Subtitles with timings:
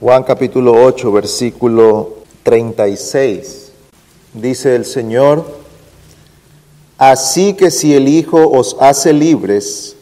[0.00, 3.70] Juan capítulo 8, versículo 36.
[4.32, 5.44] Dice el Señor,
[6.96, 9.98] así que si el Hijo os hace libres,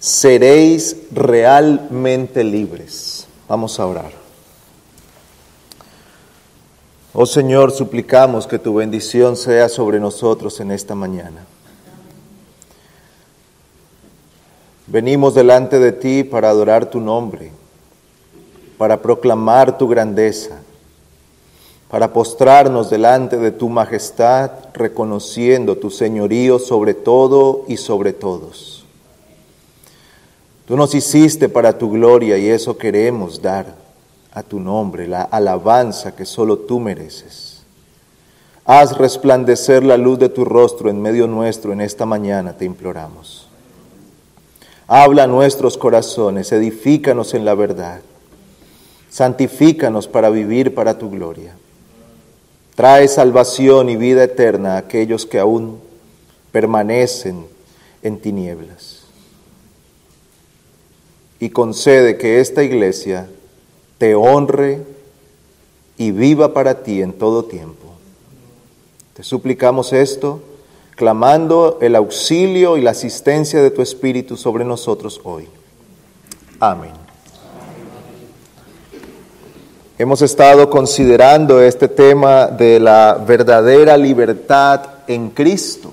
[0.00, 3.26] seréis realmente libres.
[3.46, 4.12] Vamos a orar.
[7.12, 11.44] Oh Señor, suplicamos que tu bendición sea sobre nosotros en esta mañana.
[14.86, 17.52] Venimos delante de ti para adorar tu nombre
[18.82, 20.58] para proclamar tu grandeza,
[21.88, 28.84] para postrarnos delante de tu majestad, reconociendo tu señorío sobre todo y sobre todos.
[30.66, 33.66] Tú nos hiciste para tu gloria y eso queremos dar
[34.32, 37.62] a tu nombre, la alabanza que solo tú mereces.
[38.64, 43.46] Haz resplandecer la luz de tu rostro en medio nuestro en esta mañana, te imploramos.
[44.88, 48.00] Habla nuestros corazones, edifícanos en la verdad
[49.12, 51.54] santifícanos para vivir para tu gloria.
[52.74, 55.78] Trae salvación y vida eterna a aquellos que aún
[56.50, 57.44] permanecen
[58.02, 59.02] en tinieblas.
[61.38, 63.28] Y concede que esta iglesia
[63.98, 64.80] te honre
[65.98, 67.88] y viva para ti en todo tiempo.
[69.12, 70.40] Te suplicamos esto,
[70.96, 75.48] clamando el auxilio y la asistencia de tu Espíritu sobre nosotros hoy.
[76.58, 77.01] Amén.
[80.02, 85.92] Hemos estado considerando este tema de la verdadera libertad en Cristo.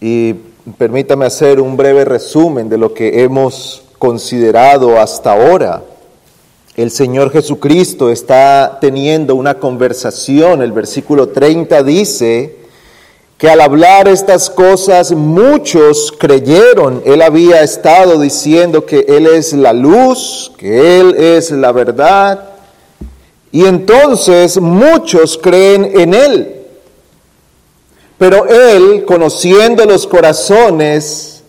[0.00, 0.34] Y
[0.76, 5.84] permítame hacer un breve resumen de lo que hemos considerado hasta ahora.
[6.74, 10.60] El Señor Jesucristo está teniendo una conversación.
[10.60, 12.61] El versículo 30 dice,
[13.42, 17.02] que al hablar estas cosas muchos creyeron.
[17.04, 22.50] Él había estado diciendo que Él es la luz, que Él es la verdad.
[23.50, 26.66] Y entonces muchos creen en Él.
[28.16, 31.42] Pero Él, conociendo los corazones,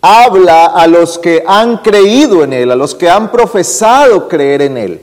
[0.00, 4.76] habla a los que han creído en Él, a los que han profesado creer en
[4.76, 5.00] Él.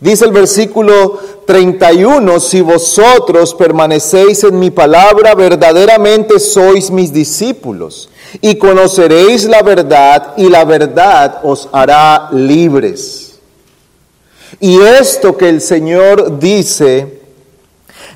[0.00, 8.10] Dice el versículo 31, si vosotros permanecéis en mi palabra, verdaderamente sois mis discípulos
[8.42, 13.38] y conoceréis la verdad y la verdad os hará libres.
[14.60, 17.22] Y esto que el Señor dice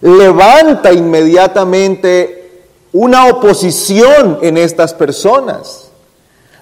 [0.02, 5.90] levanta inmediatamente una oposición en estas personas.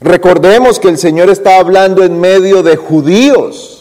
[0.00, 3.77] Recordemos que el Señor está hablando en medio de judíos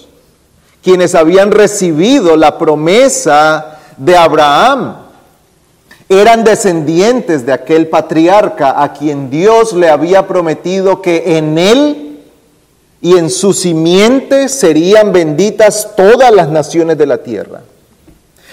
[0.83, 4.95] quienes habían recibido la promesa de Abraham.
[6.09, 12.21] Eran descendientes de aquel patriarca a quien Dios le había prometido que en él
[13.01, 17.61] y en su simiente serían benditas todas las naciones de la tierra.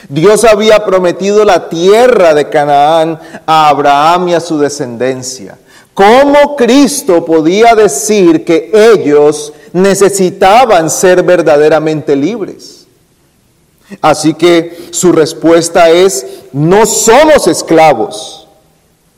[0.08, 5.58] Dios había prometido la tierra de Canaán a Abraham y a su descendencia.
[5.94, 12.86] ¿Cómo Cristo podía decir que ellos necesitaban ser verdaderamente libres?
[14.00, 18.48] Así que su respuesta es, no somos esclavos.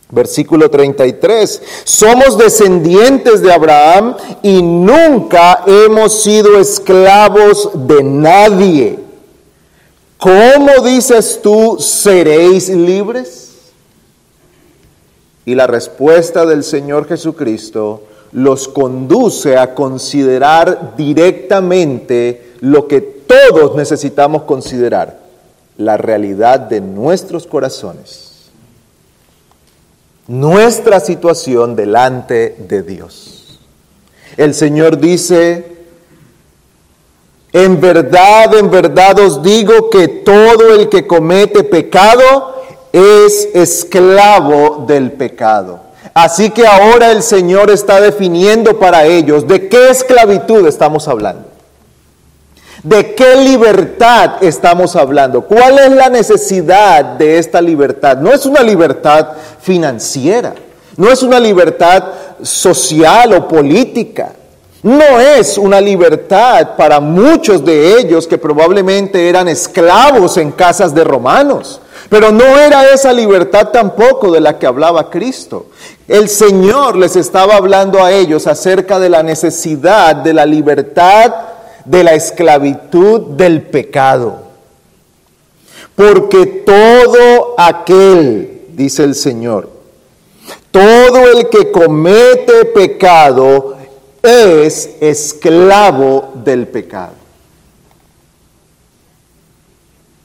[0.08, 8.98] Versículo 33, somos descendientes de Abraham y nunca hemos sido esclavos de nadie.
[10.18, 13.50] ¿Cómo dices tú, seréis libres?
[15.44, 18.02] Y la respuesta del Señor Jesucristo
[18.36, 25.20] los conduce a considerar directamente lo que todos necesitamos considerar,
[25.78, 28.50] la realidad de nuestros corazones,
[30.28, 33.58] nuestra situación delante de Dios.
[34.36, 35.74] El Señor dice,
[37.54, 42.54] en verdad, en verdad os digo que todo el que comete pecado,
[42.92, 45.85] es esclavo del pecado.
[46.16, 51.44] Así que ahora el Señor está definiendo para ellos de qué esclavitud estamos hablando.
[52.82, 55.42] ¿De qué libertad estamos hablando?
[55.42, 58.16] ¿Cuál es la necesidad de esta libertad?
[58.16, 59.28] No es una libertad
[59.60, 60.54] financiera,
[60.96, 62.04] no es una libertad
[62.40, 64.32] social o política,
[64.82, 71.04] no es una libertad para muchos de ellos que probablemente eran esclavos en casas de
[71.04, 71.82] romanos.
[72.08, 75.66] Pero no era esa libertad tampoco de la que hablaba Cristo.
[76.08, 81.34] El Señor les estaba hablando a ellos acerca de la necesidad de la libertad
[81.84, 84.38] de la esclavitud del pecado.
[85.96, 89.70] Porque todo aquel, dice el Señor,
[90.70, 93.76] todo el que comete pecado
[94.22, 97.14] es esclavo del pecado.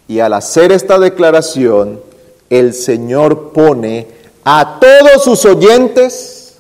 [0.08, 2.02] Y al hacer esta declaración,
[2.50, 6.58] el Señor pone a todos sus oyentes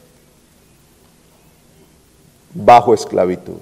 [2.53, 3.57] bajo esclavitud.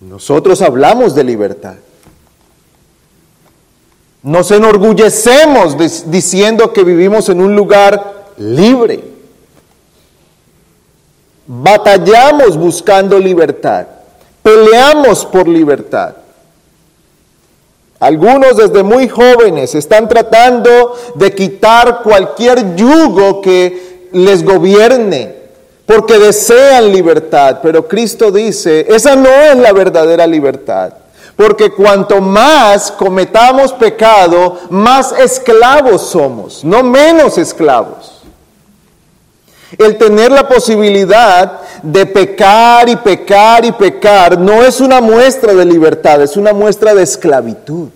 [0.00, 1.74] Nosotros hablamos de libertad.
[4.22, 5.76] Nos enorgullecemos
[6.10, 9.04] diciendo que vivimos en un lugar libre.
[11.46, 13.86] Batallamos buscando libertad.
[14.42, 16.16] Peleamos por libertad.
[18.00, 25.34] Algunos desde muy jóvenes están tratando de quitar cualquier yugo que les gobierne,
[25.84, 30.94] porque desean libertad, pero Cristo dice, esa no es la verdadera libertad.
[31.36, 38.19] Porque cuanto más cometamos pecado, más esclavos somos, no menos esclavos.
[39.78, 45.64] El tener la posibilidad de pecar y pecar y pecar no es una muestra de
[45.64, 47.88] libertad, es una muestra de esclavitud.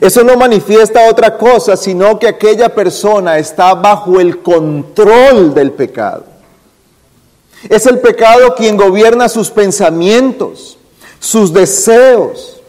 [0.00, 6.24] Eso no manifiesta otra cosa, sino que aquella persona está bajo el control del pecado.
[7.68, 10.78] Es el pecado quien gobierna sus pensamientos,
[11.18, 12.60] sus deseos,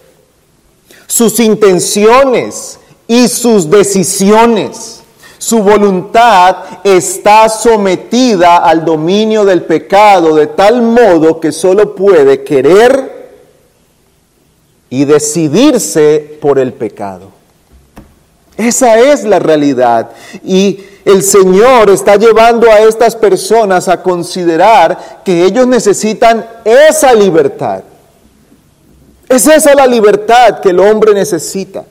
[1.06, 4.99] sus intenciones y sus decisiones.
[5.40, 13.32] Su voluntad está sometida al dominio del pecado de tal modo que solo puede querer
[14.90, 17.30] y decidirse por el pecado.
[18.58, 20.10] Esa es la realidad.
[20.44, 27.84] Y el Señor está llevando a estas personas a considerar que ellos necesitan esa libertad.
[29.30, 31.86] Es esa la libertad que el hombre necesita.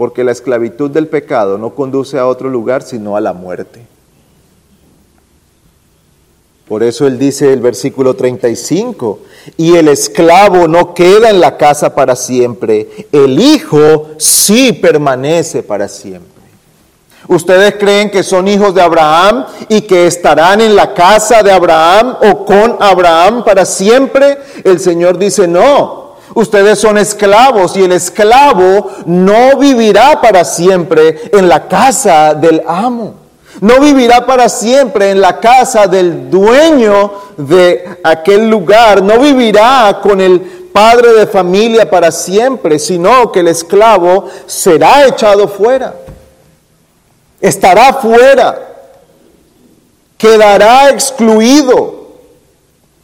[0.00, 3.82] Porque la esclavitud del pecado no conduce a otro lugar sino a la muerte.
[6.66, 9.18] Por eso él dice el versículo 35,
[9.58, 15.86] y el esclavo no queda en la casa para siempre, el hijo sí permanece para
[15.86, 16.44] siempre.
[17.28, 22.16] ¿Ustedes creen que son hijos de Abraham y que estarán en la casa de Abraham
[22.22, 24.38] o con Abraham para siempre?
[24.64, 31.48] El Señor dice, no, ustedes son esclavos y el esclavo no vivirá para siempre en
[31.48, 33.14] la casa del amo.
[33.60, 39.02] No vivirá para siempre en la casa del dueño de aquel lugar.
[39.02, 40.40] No vivirá con el
[40.72, 45.94] padre de familia para siempre, sino que el esclavo será echado fuera.
[47.40, 48.68] Estará fuera.
[50.16, 51.99] Quedará excluido.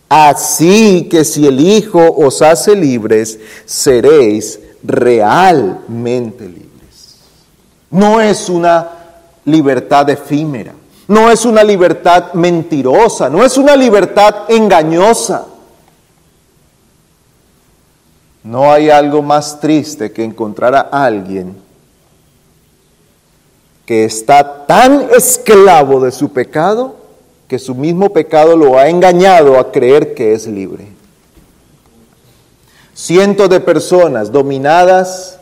[0.08, 7.16] Así que si el Hijo os hace libres, seréis realmente libres.
[7.90, 8.88] No es una
[9.44, 10.74] libertad efímera,
[11.08, 15.46] no es una libertad mentirosa, no es una libertad engañosa.
[18.44, 21.56] No hay algo más triste que encontrar a alguien
[23.84, 27.05] que está tan esclavo de su pecado
[27.48, 30.88] que su mismo pecado lo ha engañado a creer que es libre.
[32.94, 35.38] Cientos de personas dominadas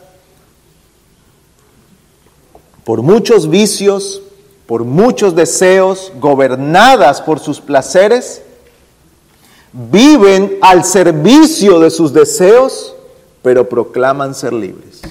[2.83, 4.21] por muchos vicios,
[4.67, 8.43] por muchos deseos, gobernadas por sus placeres,
[9.71, 12.95] viven al servicio de sus deseos,
[13.41, 15.01] pero proclaman ser libres.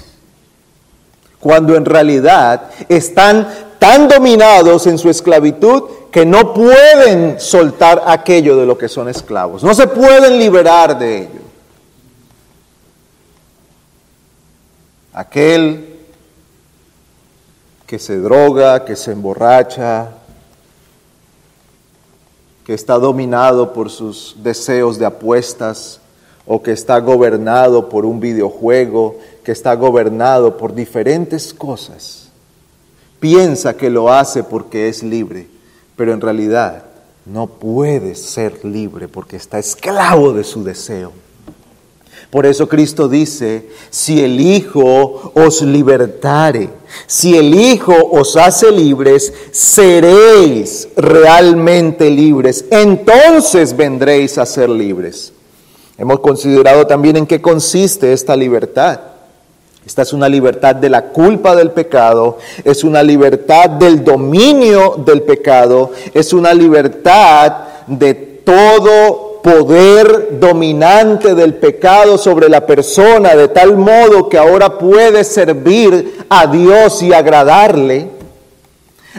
[1.39, 3.47] Cuando en realidad están
[3.79, 5.83] tan dominados en su esclavitud
[6.15, 11.23] que no pueden soltar aquello de lo que son esclavos, no se pueden liberar de
[11.23, 11.41] ello.
[15.11, 15.97] Aquel
[17.85, 20.11] que se droga, que se emborracha,
[22.65, 25.99] que está dominado por sus deseos de apuestas
[26.45, 32.29] o que está gobernado por un videojuego, que está gobernado por diferentes cosas.
[33.19, 35.53] Piensa que lo hace porque es libre,
[35.95, 36.83] pero en realidad
[37.25, 41.11] no puede ser libre porque está esclavo de su deseo.
[42.29, 46.69] Por eso Cristo dice, si el Hijo os libertare,
[47.07, 52.65] si el Hijo os hace libres, seréis realmente libres.
[52.71, 55.31] Entonces vendréis a ser libres.
[55.97, 58.99] Hemos considerado también en qué consiste esta libertad.
[59.85, 65.21] Esta es una libertad de la culpa del pecado, es una libertad del dominio del
[65.21, 67.53] pecado, es una libertad
[67.85, 75.23] de todo poder dominante del pecado sobre la persona de tal modo que ahora puede
[75.23, 78.09] servir a Dios y agradarle.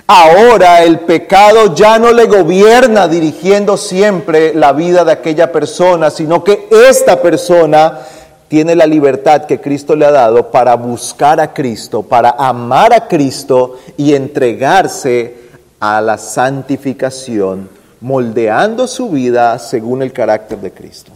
[0.08, 6.42] Ahora el pecado ya no le gobierna dirigiendo siempre la vida de aquella persona, sino
[6.42, 8.00] que esta persona
[8.48, 13.08] tiene la libertad que Cristo le ha dado para buscar a Cristo, para amar a
[13.08, 15.36] Cristo y entregarse
[15.80, 17.68] a la santificación,
[18.00, 21.12] moldeando su vida según el carácter de Cristo.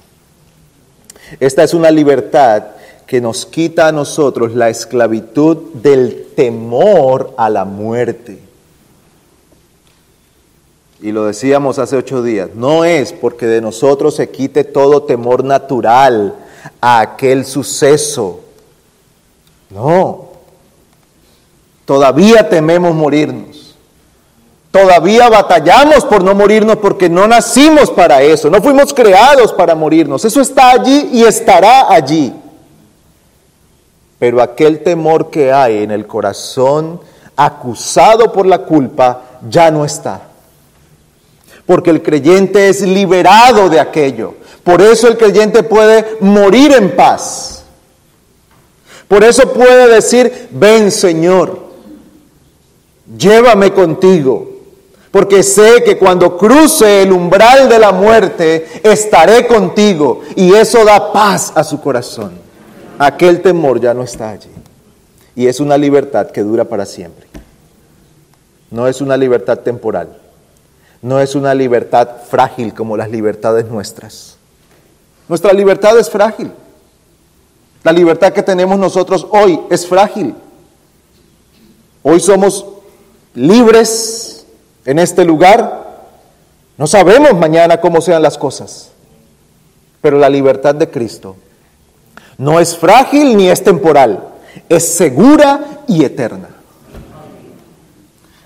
[1.38, 2.64] Esta es una libertad
[3.06, 8.38] que nos quita a nosotros la esclavitud del temor a la muerte.
[11.02, 15.44] Y lo decíamos hace ocho días, no es porque de nosotros se quite todo temor
[15.44, 16.34] natural
[16.80, 18.40] a aquel suceso.
[19.70, 20.28] No,
[21.84, 23.76] todavía tememos morirnos.
[24.70, 30.24] Todavía batallamos por no morirnos porque no nacimos para eso, no fuimos creados para morirnos.
[30.24, 32.32] Eso está allí y estará allí.
[34.18, 37.00] Pero aquel temor que hay en el corazón
[37.34, 40.30] acusado por la culpa ya no está
[41.70, 44.34] porque el creyente es liberado de aquello.
[44.70, 47.64] Por eso el creyente puede morir en paz.
[49.08, 51.58] Por eso puede decir, ven Señor,
[53.18, 54.48] llévame contigo,
[55.10, 60.20] porque sé que cuando cruce el umbral de la muerte, estaré contigo.
[60.36, 62.38] Y eso da paz a su corazón.
[62.96, 64.50] Aquel temor ya no está allí.
[65.34, 67.26] Y es una libertad que dura para siempre.
[68.70, 70.20] No es una libertad temporal
[71.02, 74.36] no es una libertad frágil como las libertades nuestras.
[75.30, 76.50] Nuestra libertad es frágil.
[77.84, 80.34] La libertad que tenemos nosotros hoy es frágil.
[82.02, 82.66] Hoy somos
[83.36, 84.44] libres
[84.84, 86.08] en este lugar.
[86.76, 88.90] No sabemos mañana cómo sean las cosas.
[90.00, 91.36] Pero la libertad de Cristo
[92.36, 94.30] no es frágil ni es temporal.
[94.68, 96.48] Es segura y eterna.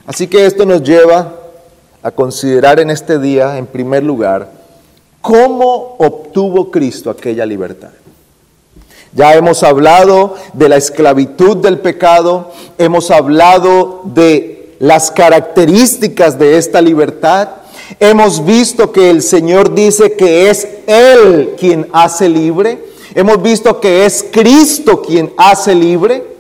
[0.06, 1.32] Así que esto nos lleva
[2.02, 4.53] a considerar en este día, en primer lugar,
[5.24, 7.88] cómo obtuvo Cristo aquella libertad.
[9.14, 16.82] Ya hemos hablado de la esclavitud del pecado, hemos hablado de las características de esta
[16.82, 17.48] libertad,
[18.00, 24.04] hemos visto que el Señor dice que es Él quien hace libre, hemos visto que
[24.04, 26.33] es Cristo quien hace libre.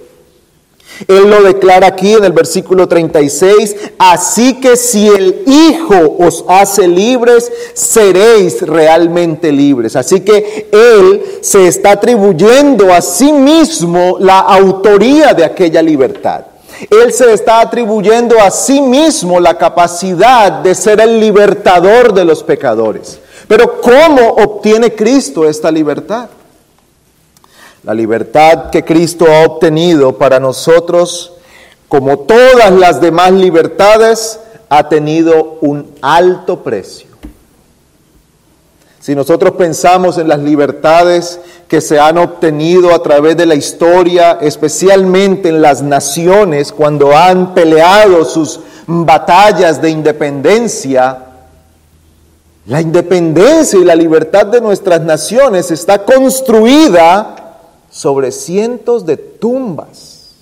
[1.08, 6.86] Él lo declara aquí en el versículo 36, así que si el Hijo os hace
[6.86, 9.96] libres, seréis realmente libres.
[9.96, 16.46] Así que Él se está atribuyendo a sí mismo la autoría de aquella libertad.
[16.90, 22.42] Él se está atribuyendo a sí mismo la capacidad de ser el libertador de los
[22.42, 23.20] pecadores.
[23.46, 26.28] Pero ¿cómo obtiene Cristo esta libertad?
[27.84, 31.34] La libertad que Cristo ha obtenido para nosotros,
[31.86, 37.08] como todas las demás libertades, ha tenido un alto precio.
[39.00, 41.38] Si nosotros pensamos en las libertades
[41.68, 47.52] que se han obtenido a través de la historia, especialmente en las naciones, cuando han
[47.52, 51.18] peleado sus batallas de independencia,
[52.66, 57.43] la independencia y la libertad de nuestras naciones está construida
[57.94, 60.32] sobre cientos de tumbas.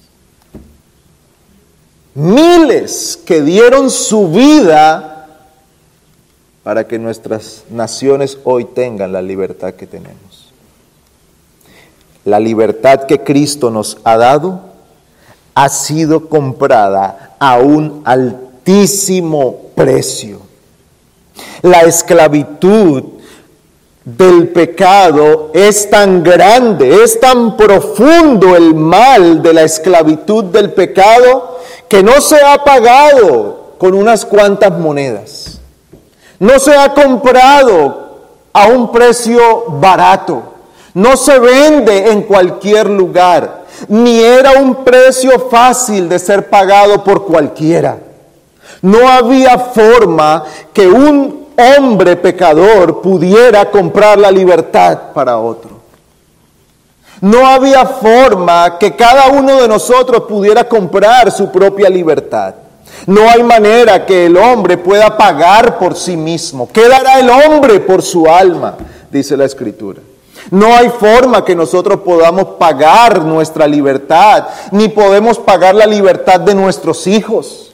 [2.14, 5.28] Miles que dieron su vida
[6.62, 10.50] para que nuestras naciones hoy tengan la libertad que tenemos.
[12.24, 14.60] La libertad que Cristo nos ha dado
[15.54, 20.40] ha sido comprada a un altísimo precio.
[21.60, 23.04] La esclavitud
[24.04, 31.60] del pecado es tan grande, es tan profundo el mal de la esclavitud del pecado
[31.88, 35.60] que no se ha pagado con unas cuantas monedas.
[36.38, 38.02] No se ha comprado
[38.52, 40.42] a un precio barato.
[40.94, 43.62] No se vende en cualquier lugar.
[43.88, 47.98] Ni era un precio fácil de ser pagado por cualquiera.
[48.82, 55.82] No había forma que un hombre pecador pudiera comprar la libertad para otro.
[57.20, 62.54] No había forma que cada uno de nosotros pudiera comprar su propia libertad.
[63.06, 66.68] No hay manera que el hombre pueda pagar por sí mismo.
[66.72, 68.76] ¿Qué dará el hombre por su alma?
[69.10, 70.00] Dice la escritura.
[70.50, 76.54] No hay forma que nosotros podamos pagar nuestra libertad, ni podemos pagar la libertad de
[76.54, 77.71] nuestros hijos.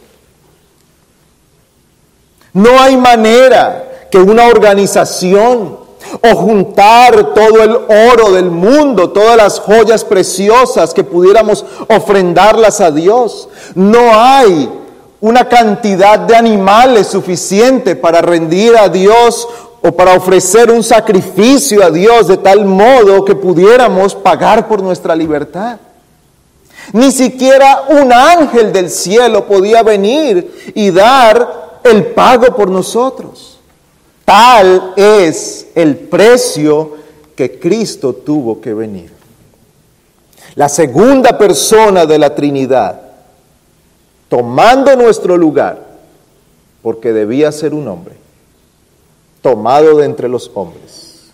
[2.53, 5.89] No hay manera que una organización
[6.23, 7.77] o juntar todo el
[8.11, 13.49] oro del mundo, todas las joyas preciosas que pudiéramos ofrendarlas a Dios.
[13.75, 14.71] No hay
[15.21, 19.47] una cantidad de animales suficiente para rendir a Dios
[19.83, 25.15] o para ofrecer un sacrificio a Dios de tal modo que pudiéramos pagar por nuestra
[25.15, 25.79] libertad.
[26.93, 33.59] Ni siquiera un ángel del cielo podía venir y dar el pago por nosotros.
[34.25, 36.97] Tal es el precio
[37.35, 39.11] que Cristo tuvo que venir.
[40.55, 43.09] La segunda persona de la Trinidad
[44.29, 45.87] tomando nuestro lugar,
[46.83, 48.15] porque debía ser un hombre,
[49.43, 51.31] tomado de entre los hombres.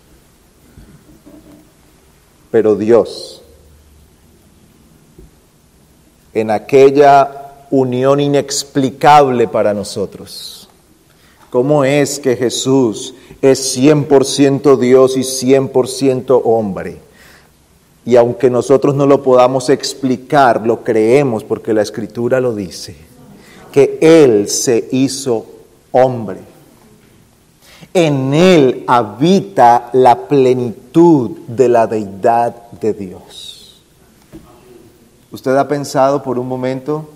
[2.51, 3.41] Pero Dios,
[6.33, 10.69] en aquella unión inexplicable para nosotros,
[11.49, 16.97] ¿cómo es que Jesús es 100% Dios y 100% hombre?
[18.05, 22.95] Y aunque nosotros no lo podamos explicar, lo creemos porque la escritura lo dice,
[23.71, 25.45] que Él se hizo
[25.91, 26.37] hombre.
[27.93, 33.81] En Él habita la plenitud de la deidad de Dios.
[35.31, 37.09] ¿Usted ha pensado por un momento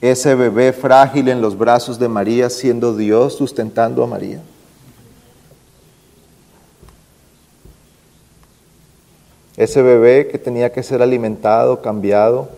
[0.00, 4.40] ese bebé frágil en los brazos de María siendo Dios sustentando a María?
[9.56, 12.48] Ese bebé que tenía que ser alimentado, cambiado,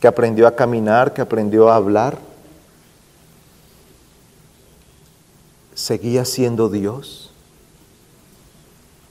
[0.00, 2.18] que aprendió a caminar, que aprendió a hablar,
[5.74, 7.30] seguía siendo Dios,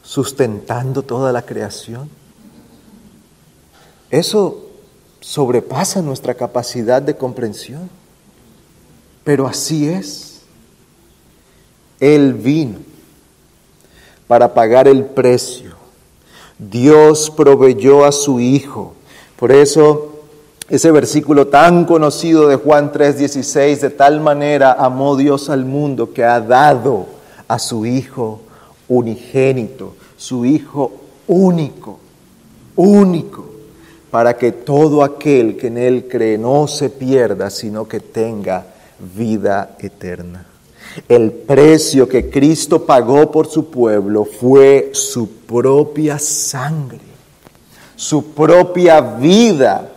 [0.02, 2.10] sustentando toda la creación.
[4.10, 4.73] Eso
[5.24, 7.90] sobrepasa nuestra capacidad de comprensión,
[9.24, 10.42] pero así es.
[12.00, 12.80] Él vino
[14.28, 15.84] para pagar el precio
[16.58, 18.94] Dios proveyó a su Hijo.
[19.38, 20.10] Por eso
[20.70, 26.24] ese versículo tan conocido de Juan 3:16, de tal manera amó Dios al mundo que
[26.24, 27.06] ha dado
[27.48, 28.42] a su Hijo
[28.88, 30.92] unigénito, su Hijo
[31.28, 32.00] único,
[32.76, 33.46] único,
[34.14, 38.64] para que todo aquel que en Él cree no se pierda, sino que tenga
[39.16, 40.46] vida eterna.
[41.10, 47.00] El precio que Cristo pagó por su pueblo fue su propia sangre,
[47.96, 49.90] su propia vida,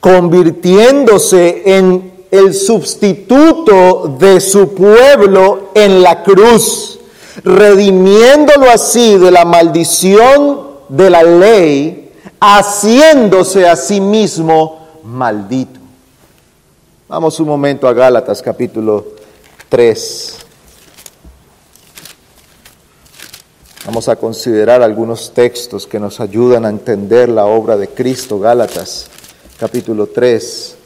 [0.00, 6.98] convirtiéndose en el sustituto de su pueblo en la cruz,
[7.44, 12.01] redimiéndolo así de la maldición de la ley,
[12.44, 15.78] haciéndose a sí mismo maldito.
[17.06, 19.06] Vamos un momento a Gálatas capítulo
[19.68, 20.38] 3.
[23.86, 29.06] Vamos a considerar algunos textos que nos ayudan a entender la obra de Cristo, Gálatas,
[29.56, 30.78] capítulo 3.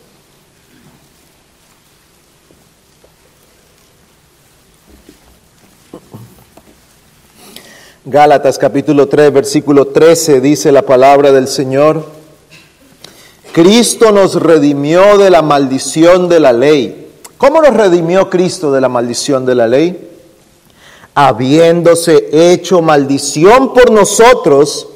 [8.07, 12.05] Gálatas capítulo 3, versículo 13 dice la palabra del Señor,
[13.53, 17.07] Cristo nos redimió de la maldición de la ley
[17.39, 20.09] ¿Cómo nos redimió Cristo de la maldición de la ley?
[21.15, 24.89] Habiéndose hecho maldición por nosotros,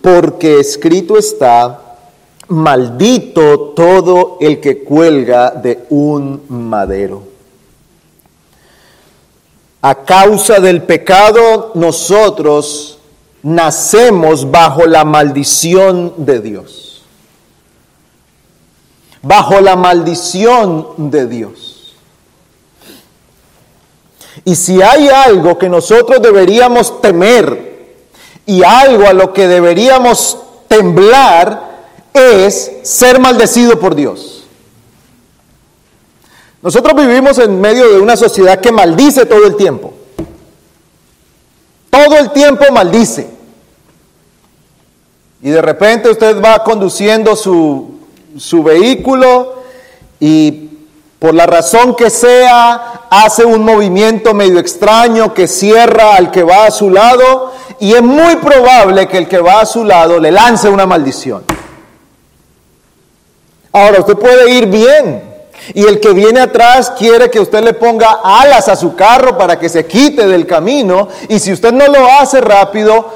[0.00, 1.98] porque escrito está,
[2.48, 7.33] maldito todo el que cuelga de un madero.
[9.84, 12.96] A causa del pecado nosotros
[13.42, 17.02] nacemos bajo la maldición de Dios.
[19.20, 21.94] Bajo la maldición de Dios.
[24.46, 28.06] Y si hay algo que nosotros deberíamos temer
[28.46, 34.33] y algo a lo que deberíamos temblar, es ser maldecido por Dios.
[36.64, 39.92] Nosotros vivimos en medio de una sociedad que maldice todo el tiempo.
[41.90, 43.28] Todo el tiempo maldice.
[45.42, 47.98] Y de repente usted va conduciendo su,
[48.38, 49.56] su vehículo
[50.18, 50.70] y
[51.18, 56.64] por la razón que sea, hace un movimiento medio extraño que cierra al que va
[56.64, 60.32] a su lado y es muy probable que el que va a su lado le
[60.32, 61.44] lance una maldición.
[63.70, 65.33] Ahora, usted puede ir bien
[65.72, 69.58] y el que viene atrás quiere que usted le ponga alas a su carro para
[69.58, 73.08] que se quite del camino y si usted no lo hace rápido,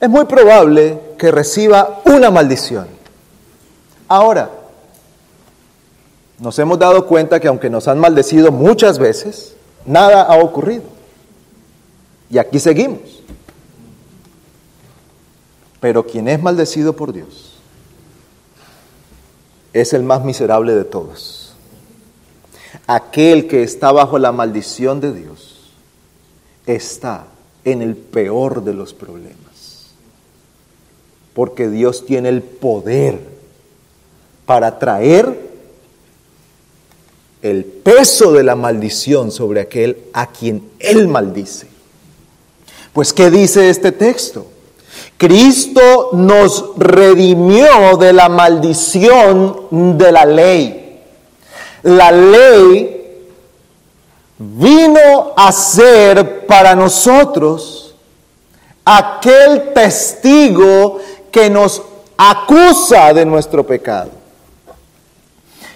[0.00, 2.86] es muy probable que reciba una maldición.
[4.08, 4.50] Ahora,
[6.38, 9.54] nos hemos dado cuenta que aunque nos han maldecido muchas veces,
[9.86, 10.84] nada ha ocurrido.
[12.28, 13.22] Y aquí seguimos.
[15.80, 17.52] Pero quien es maldecido por Dios
[19.72, 21.41] es el más miserable de todos.
[22.86, 25.72] Aquel que está bajo la maldición de Dios
[26.66, 27.26] está
[27.64, 29.92] en el peor de los problemas.
[31.34, 33.20] Porque Dios tiene el poder
[34.44, 35.50] para traer
[37.40, 41.66] el peso de la maldición sobre aquel a quien Él maldice.
[42.92, 44.46] Pues, ¿qué dice este texto?
[45.16, 50.81] Cristo nos redimió de la maldición de la ley.
[51.82, 53.02] La ley
[54.38, 57.94] vino a ser para nosotros
[58.84, 60.98] aquel testigo
[61.30, 61.82] que nos
[62.16, 64.10] acusa de nuestro pecado.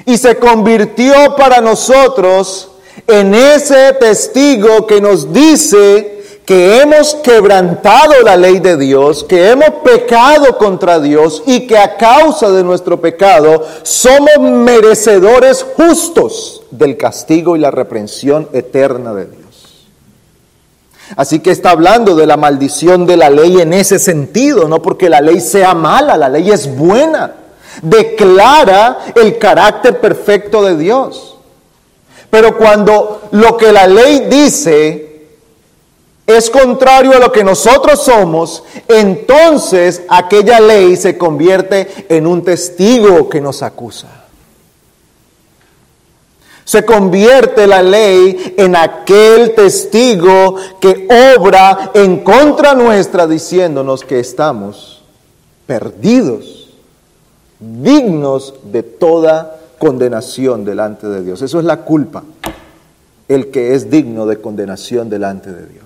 [0.05, 2.71] Y se convirtió para nosotros
[3.07, 6.16] en ese testigo que nos dice
[6.47, 11.97] que hemos quebrantado la ley de Dios, que hemos pecado contra Dios y que a
[11.97, 19.87] causa de nuestro pecado somos merecedores justos del castigo y la reprensión eterna de Dios.
[21.17, 25.09] Así que está hablando de la maldición de la ley en ese sentido, no porque
[25.09, 27.35] la ley sea mala, la ley es buena,
[27.83, 31.37] declara el carácter perfecto de Dios.
[32.31, 35.06] Pero cuando lo que la ley dice
[36.27, 43.29] es contrario a lo que nosotros somos, entonces aquella ley se convierte en un testigo
[43.29, 44.09] que nos acusa.
[46.65, 51.07] Se convierte la ley en aquel testigo que
[51.39, 55.05] obra en contra nuestra diciéndonos que estamos
[55.65, 56.71] perdidos,
[57.61, 61.41] dignos de toda condenación delante de Dios.
[61.41, 62.25] Eso es la culpa,
[63.29, 65.86] el que es digno de condenación delante de Dios.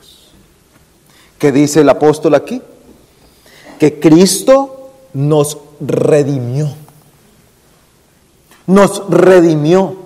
[1.41, 2.61] ¿Qué dice el apóstol aquí?
[3.79, 6.69] Que Cristo nos redimió.
[8.67, 9.97] Nos redimió.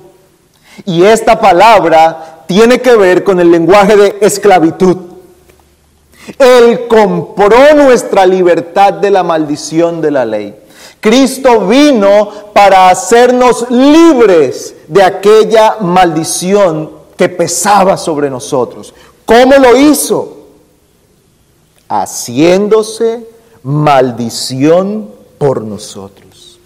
[0.85, 4.97] Y esta palabra tiene que ver con el lenguaje de esclavitud.
[6.39, 10.55] Él compró nuestra libertad de la maldición de la ley.
[11.01, 18.95] Cristo vino para hacernos libres de aquella maldición que pesaba sobre nosotros.
[19.27, 20.34] ¿Cómo lo hizo?
[21.89, 23.27] Haciéndose
[23.63, 26.59] maldición por nosotros.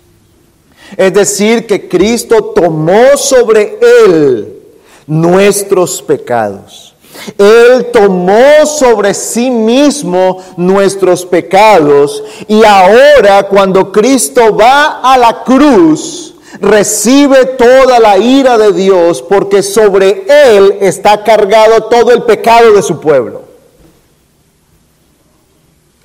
[0.96, 4.58] Es decir, que Cristo tomó sobre él
[5.06, 6.94] nuestros pecados.
[7.36, 16.34] Él tomó sobre sí mismo nuestros pecados y ahora cuando Cristo va a la cruz,
[16.60, 22.82] recibe toda la ira de Dios porque sobre él está cargado todo el pecado de
[22.82, 23.47] su pueblo.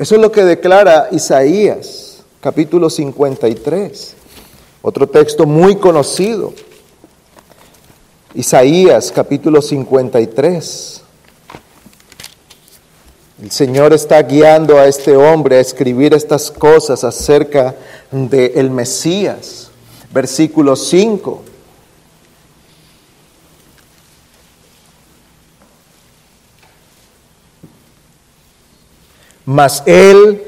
[0.03, 4.15] Eso es lo que declara Isaías, capítulo 53,
[4.81, 6.53] otro texto muy conocido.
[8.33, 11.01] Isaías, capítulo 53.
[13.43, 17.73] El Señor está guiando a este hombre a escribir estas cosas acerca
[18.11, 19.69] del el Mesías.
[20.13, 21.43] Versículo 5.
[29.45, 30.41] Mas Él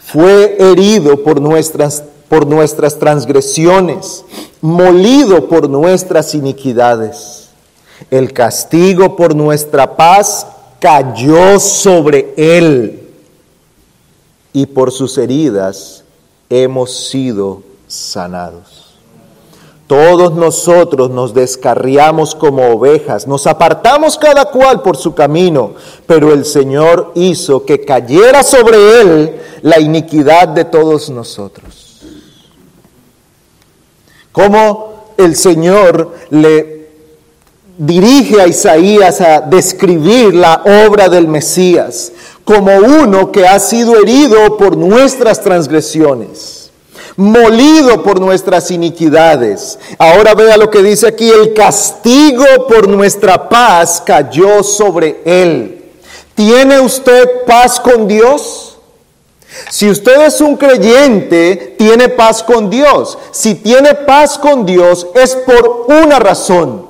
[0.00, 4.24] fue herido por nuestras, por nuestras transgresiones,
[4.60, 7.48] molido por nuestras iniquidades.
[8.10, 10.46] El castigo por nuestra paz
[10.80, 13.08] cayó sobre Él
[14.52, 16.02] y por sus heridas
[16.48, 18.79] hemos sido sanados.
[19.90, 25.72] Todos nosotros nos descarriamos como ovejas, nos apartamos cada cual por su camino,
[26.06, 32.02] pero el Señor hizo que cayera sobre él la iniquidad de todos nosotros.
[34.30, 36.88] Como el Señor le
[37.76, 42.12] dirige a Isaías a describir la obra del Mesías
[42.44, 46.59] como uno que ha sido herido por nuestras transgresiones
[47.16, 49.78] molido por nuestras iniquidades.
[49.98, 55.84] Ahora vea lo que dice aquí, el castigo por nuestra paz cayó sobre él.
[56.34, 58.78] ¿Tiene usted paz con Dios?
[59.68, 63.18] Si usted es un creyente, tiene paz con Dios.
[63.32, 66.86] Si tiene paz con Dios es por una razón.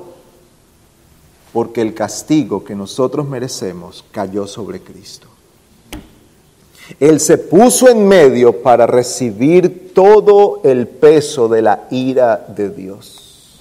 [1.53, 5.30] Porque el castigo que nosotros merecemos cayó sobre Cristo.
[6.99, 13.61] Él se puso en medio para recibir todo el peso de la ira de Dios.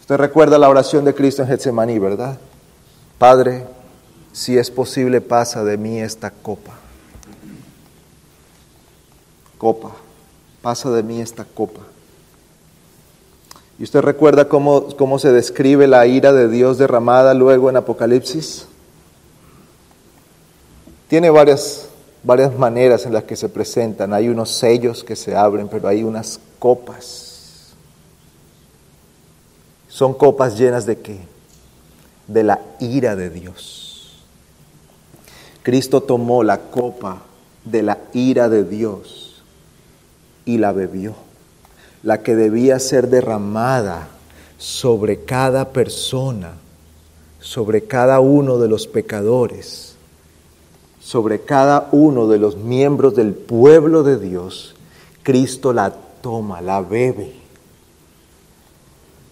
[0.00, 2.38] Usted recuerda la oración de Cristo en Getsemaní, ¿verdad?
[3.18, 3.64] Padre,
[4.32, 6.72] si es posible, pasa de mí esta copa.
[9.58, 9.92] Copa,
[10.62, 11.80] pasa de mí esta copa.
[13.78, 18.68] ¿Y usted recuerda cómo, cómo se describe la ira de Dios derramada luego en Apocalipsis?
[21.08, 21.88] Tiene varias,
[22.22, 24.12] varias maneras en las que se presentan.
[24.12, 27.74] Hay unos sellos que se abren, pero hay unas copas.
[29.88, 31.18] Son copas llenas de qué?
[32.26, 34.24] De la ira de Dios.
[35.62, 37.22] Cristo tomó la copa
[37.64, 39.42] de la ira de Dios
[40.44, 41.26] y la bebió
[42.06, 44.08] la que debía ser derramada
[44.58, 46.52] sobre cada persona,
[47.40, 49.85] sobre cada uno de los pecadores,
[51.06, 54.74] sobre cada uno de los miembros del pueblo de Dios,
[55.22, 57.32] Cristo la toma, la bebe.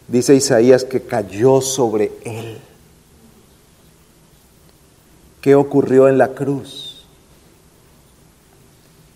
[0.06, 2.58] Dice Isaías que cayó sobre él.
[5.40, 7.06] ¿Qué ocurrió en la cruz?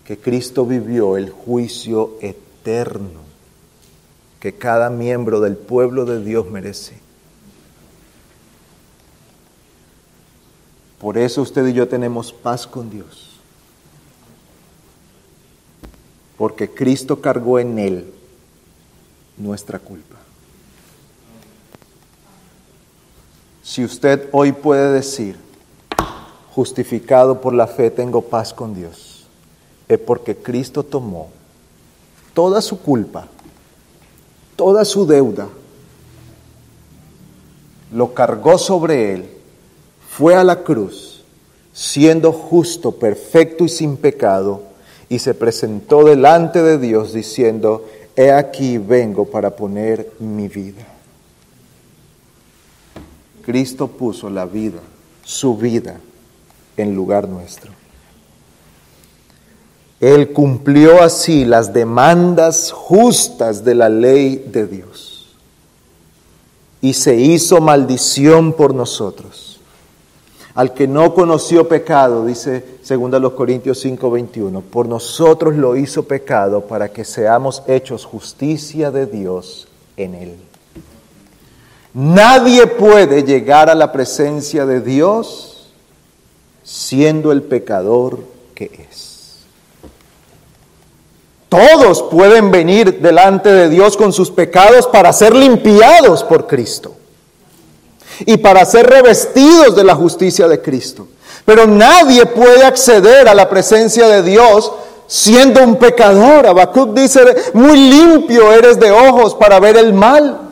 [0.03, 3.21] Que Cristo vivió el juicio eterno
[4.41, 6.98] que cada miembro del pueblo de Dios merece.
[10.99, 13.29] Por eso usted y yo tenemos paz con Dios.
[16.37, 18.13] Porque Cristo cargó en Él
[19.37, 20.15] nuestra culpa.
[23.63, 25.37] Si usted hoy puede decir,
[26.53, 29.27] justificado por la fe tengo paz con Dios,
[29.87, 31.29] es porque Cristo tomó
[32.33, 33.27] toda su culpa
[34.59, 35.47] toda su deuda,
[37.93, 39.38] lo cargó sobre él,
[40.19, 41.21] fue a la cruz,
[41.71, 44.63] siendo justo, perfecto y sin pecado,
[45.07, 47.85] y se presentó delante de Dios diciendo,
[48.17, 50.85] he aquí vengo para poner mi vida.
[53.45, 54.81] Cristo puso la vida,
[55.23, 56.01] su vida,
[56.75, 57.71] en lugar nuestro.
[60.01, 65.29] Él cumplió así las demandas justas de la ley de Dios
[66.81, 69.58] y se hizo maldición por nosotros.
[70.59, 76.89] Al que no conoció pecado, dice 2 Corintios 5:21, por nosotros lo hizo pecado para
[76.89, 80.35] que seamos hechos justicia de Dios en él.
[81.93, 85.69] Nadie puede llegar a la presencia de Dios
[86.61, 88.19] siendo el pecador
[88.53, 89.45] que es.
[91.47, 96.95] Todos pueden venir delante de Dios con sus pecados para ser limpiados por Cristo
[98.25, 101.07] y para ser revestidos de la justicia de Cristo.
[101.45, 104.71] Pero nadie puede acceder a la presencia de Dios
[105.07, 106.45] siendo un pecador.
[106.45, 107.21] Habacuc dice,
[107.53, 110.48] muy limpio eres de ojos para ver el mal.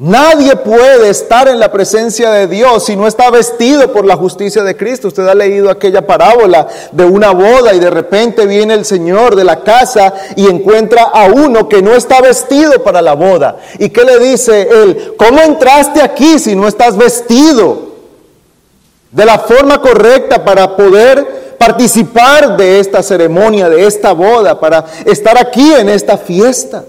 [0.00, 4.62] Nadie puede estar en la presencia de Dios si no está vestido por la justicia
[4.62, 5.08] de Cristo.
[5.08, 9.44] Usted ha leído aquella parábola de una boda y de repente viene el Señor de
[9.44, 13.58] la casa y encuentra a uno que no está vestido para la boda.
[13.78, 15.12] ¿Y qué le dice él?
[15.18, 17.90] ¿Cómo entraste aquí si no estás vestido
[19.10, 25.36] de la forma correcta para poder participar de esta ceremonia, de esta boda, para estar
[25.36, 26.84] aquí en esta fiesta?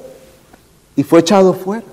[0.95, 1.90] Y fue echado fuera.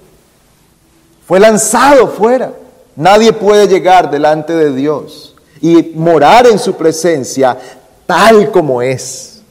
[1.28, 2.54] Fue lanzado fuera.
[2.96, 7.58] Nadie puede llegar delante de Dios y morar en su presencia
[8.06, 9.42] tal como es.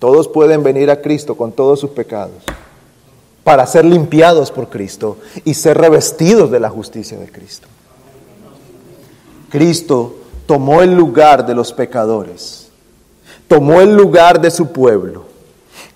[0.00, 2.42] Todos pueden venir a Cristo con todos sus pecados
[3.44, 7.68] para ser limpiados por Cristo y ser revestidos de la justicia de Cristo.
[9.48, 12.68] Cristo tomó el lugar de los pecadores,
[13.46, 15.29] tomó el lugar de su pueblo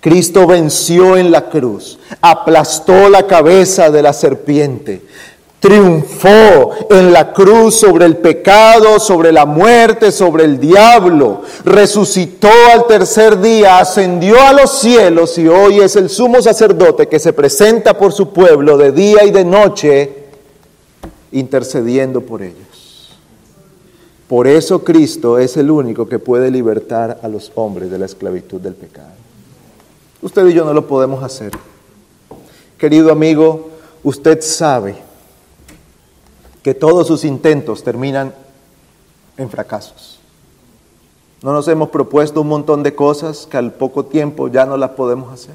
[0.05, 5.01] Cristo venció en la cruz, aplastó la cabeza de la serpiente,
[5.59, 12.85] triunfó en la cruz sobre el pecado, sobre la muerte, sobre el diablo, resucitó al
[12.85, 17.97] tercer día, ascendió a los cielos y hoy es el sumo sacerdote que se presenta
[17.97, 20.25] por su pueblo de día y de noche,
[21.31, 23.09] intercediendo por ellos.
[24.27, 28.61] Por eso Cristo es el único que puede libertar a los hombres de la esclavitud
[28.61, 29.14] del pecado.
[30.25, 31.51] Usted y yo no lo podemos hacer.
[32.79, 33.69] Querido amigo,
[34.01, 34.95] usted sabe
[36.63, 38.33] que todos sus intentos terminan
[39.37, 40.19] en fracasos.
[41.43, 44.89] No nos hemos propuesto un montón de cosas que al poco tiempo ya no las
[44.89, 45.53] podemos hacer.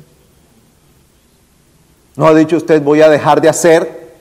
[2.15, 4.15] ¿No ha dicho usted voy a dejar de hacer?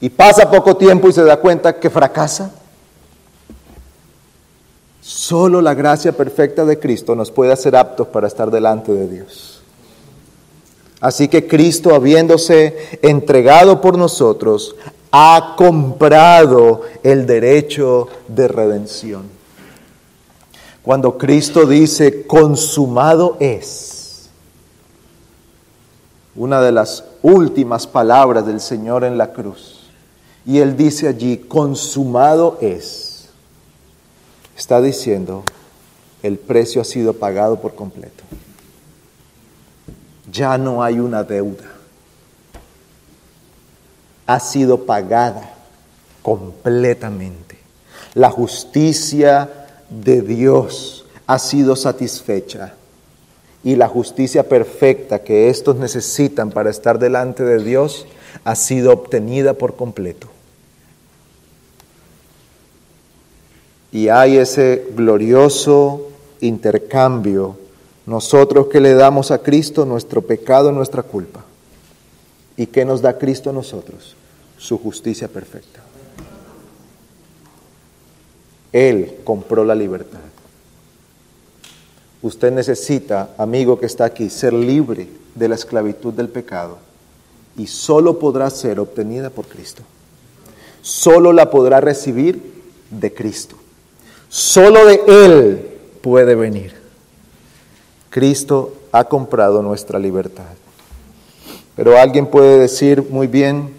[0.00, 2.52] Y pasa poco tiempo y se da cuenta que fracasa.
[5.02, 9.60] Solo la gracia perfecta de Cristo nos puede hacer aptos para estar delante de Dios.
[11.00, 14.76] Así que Cristo, habiéndose entregado por nosotros,
[15.10, 19.24] ha comprado el derecho de redención.
[20.84, 24.30] Cuando Cristo dice, consumado es,
[26.36, 29.80] una de las últimas palabras del Señor en la cruz.
[30.46, 33.11] Y Él dice allí, consumado es.
[34.56, 35.44] Está diciendo,
[36.22, 38.22] el precio ha sido pagado por completo.
[40.30, 41.64] Ya no hay una deuda.
[44.26, 45.54] Ha sido pagada
[46.22, 47.58] completamente.
[48.14, 52.74] La justicia de Dios ha sido satisfecha
[53.64, 58.06] y la justicia perfecta que estos necesitan para estar delante de Dios
[58.44, 60.31] ha sido obtenida por completo.
[63.92, 66.08] Y hay ese glorioso
[66.40, 67.56] intercambio,
[68.06, 71.44] nosotros que le damos a Cristo nuestro pecado, nuestra culpa.
[72.56, 74.16] ¿Y qué nos da Cristo a nosotros?
[74.58, 75.80] Su justicia perfecta.
[78.72, 80.20] Él compró la libertad.
[82.22, 86.78] Usted necesita, amigo que está aquí, ser libre de la esclavitud del pecado
[87.56, 89.82] y solo podrá ser obtenida por Cristo.
[90.80, 93.56] Solo la podrá recibir de Cristo.
[94.32, 96.72] Solo de Él puede venir.
[98.08, 100.46] Cristo ha comprado nuestra libertad.
[101.76, 103.74] Pero alguien puede decir muy bien,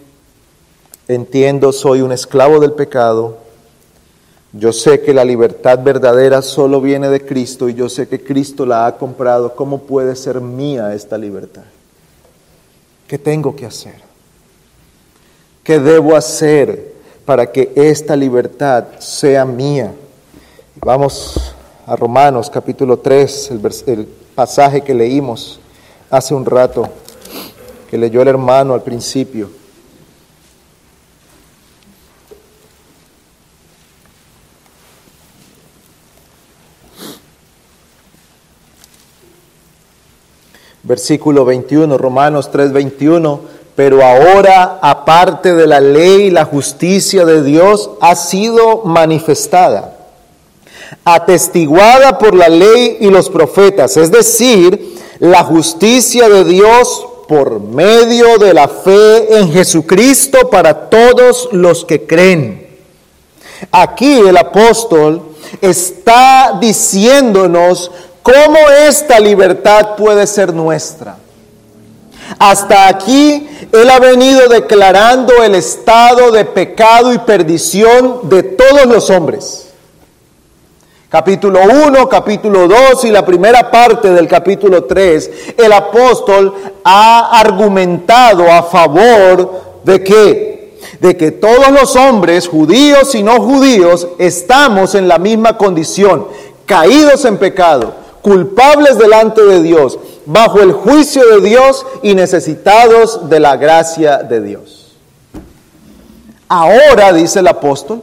[1.08, 3.40] entiendo, soy un esclavo del pecado,
[4.52, 8.68] yo sé que la libertad verdadera solo viene de Cristo y yo sé que Cristo
[8.68, 9.56] la ha comprado.
[9.56, 11.64] ¿Cómo puede ser mía esta libertad?
[13.08, 13.96] ¿Qué tengo que hacer?
[15.64, 16.94] ¿Qué debo hacer
[17.26, 19.96] para que esta libertad sea mía?
[20.86, 21.56] Vamos
[21.88, 25.62] a Romanos capítulo 3, el, el pasaje que leímos
[26.10, 26.90] hace un rato,
[27.90, 29.50] que leyó el hermano al principio.
[40.84, 43.40] Versículo 21, Romanos 3, 21.
[43.78, 49.93] Pero ahora, aparte de la ley, la justicia de Dios ha sido manifestada,
[51.04, 58.38] atestiguada por la ley y los profetas, es decir, la justicia de Dios por medio
[58.38, 62.68] de la fe en Jesucristo para todos los que creen.
[63.72, 65.22] Aquí el apóstol
[65.62, 67.92] está diciéndonos
[68.24, 71.18] ¿Cómo esta libertad puede ser nuestra?
[72.40, 79.10] Hasta aquí Él ha venido declarando el estado de pecado y perdición de todos los
[79.10, 79.68] hombres.
[81.14, 86.52] Capítulo 1, capítulo 2 y la primera parte del capítulo 3, el apóstol
[86.84, 94.08] ha argumentado a favor de que de que todos los hombres, judíos y no judíos,
[94.18, 96.26] estamos en la misma condición,
[96.66, 103.40] caídos en pecado, culpables delante de Dios, bajo el juicio de Dios y necesitados de
[103.40, 104.96] la gracia de Dios.
[106.50, 108.02] Ahora, dice el apóstol,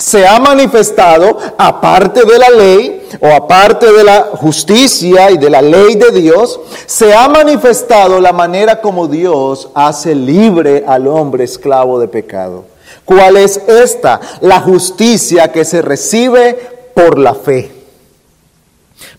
[0.00, 5.60] se ha manifestado, aparte de la ley o aparte de la justicia y de la
[5.60, 12.00] ley de Dios, se ha manifestado la manera como Dios hace libre al hombre esclavo
[12.00, 12.64] de pecado.
[13.04, 14.20] ¿Cuál es esta?
[14.40, 16.54] La justicia que se recibe
[16.94, 17.79] por la fe.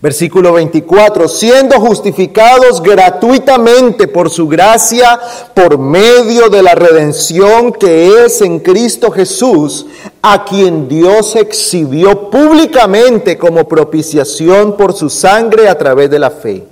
[0.02, 5.20] Versículo 24, siendo justificados gratuitamente por su gracia,
[5.54, 9.86] por medio de la redención que es en Cristo Jesús,
[10.20, 16.64] a quien Dios exhibió públicamente como propiciación por su sangre a través de la fe,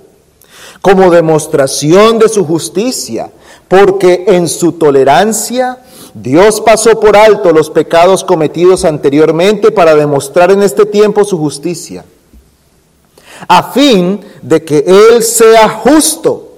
[0.81, 3.31] como demostración de su justicia,
[3.69, 5.77] porque en su tolerancia
[6.13, 12.03] Dios pasó por alto los pecados cometidos anteriormente para demostrar en este tiempo su justicia
[13.47, 16.51] a fin de que Él sea justo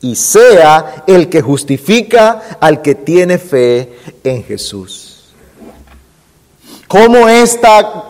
[0.00, 5.34] y sea el que justifica al que tiene fe en Jesús.
[6.86, 8.04] ¿Cómo esta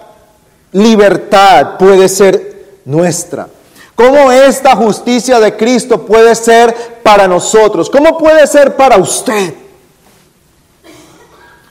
[0.72, 3.48] libertad puede ser nuestra?
[3.94, 7.90] ¿Cómo esta justicia de Cristo puede ser para nosotros?
[7.90, 9.54] ¿Cómo puede ser para usted?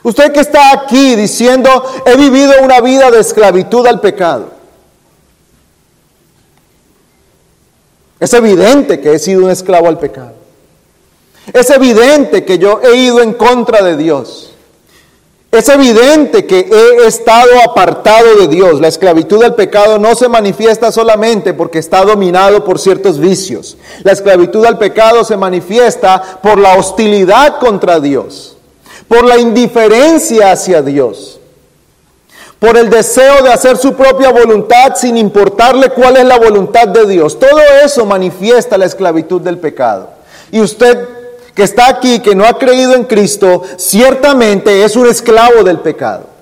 [0.03, 1.69] Usted que está aquí diciendo,
[2.05, 4.56] he vivido una vida de esclavitud al pecado.
[8.19, 10.33] Es evidente que he sido un esclavo al pecado.
[11.53, 14.51] Es evidente que yo he ido en contra de Dios.
[15.51, 18.81] Es evidente que he estado apartado de Dios.
[18.81, 23.77] La esclavitud del pecado no se manifiesta solamente porque está dominado por ciertos vicios.
[24.03, 28.57] La esclavitud al pecado se manifiesta por la hostilidad contra Dios,
[29.07, 31.36] por la indiferencia hacia Dios
[32.59, 37.05] por el deseo de hacer su propia voluntad sin importarle cuál es la voluntad de
[37.05, 37.37] Dios.
[37.39, 40.09] Todo eso manifiesta la esclavitud del pecado.
[40.51, 41.07] Y usted
[41.53, 46.37] que está aquí, que no ha creído en Cristo, ciertamente es un esclavo del pecado.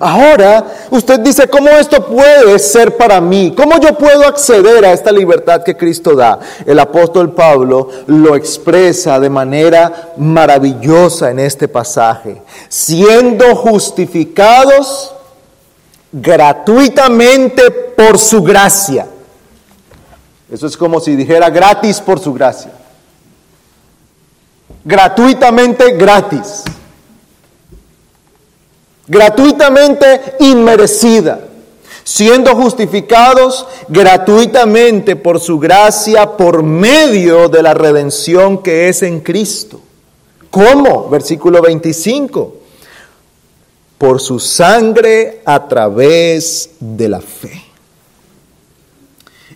[0.00, 3.52] Ahora usted dice, ¿cómo esto puede ser para mí?
[3.56, 6.38] ¿Cómo yo puedo acceder a esta libertad que Cristo da?
[6.64, 12.42] El apóstol Pablo lo expresa de manera maravillosa en este pasaje.
[12.68, 15.14] Siendo justificados
[16.12, 19.08] gratuitamente por su gracia.
[20.50, 22.72] Eso es como si dijera gratis por su gracia.
[24.84, 26.64] Gratuitamente gratis
[29.06, 31.40] gratuitamente inmerecida,
[32.04, 39.80] siendo justificados gratuitamente por su gracia por medio de la redención que es en Cristo.
[40.50, 41.08] ¿Cómo?
[41.08, 42.56] Versículo 25.
[44.02, 47.62] Por su sangre a través de la fe.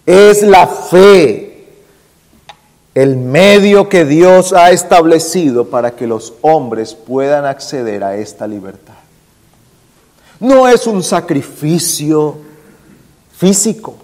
[0.06, 1.66] Es la fe
[2.94, 8.94] el medio que Dios ha establecido para que los hombres puedan acceder a esta libertad.
[10.38, 12.36] No es un sacrificio
[13.36, 13.96] físico.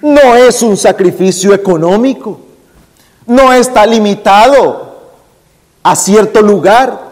[0.00, 2.40] No es un sacrificio económico.
[3.26, 5.10] No está limitado
[5.82, 7.05] a cierto lugar.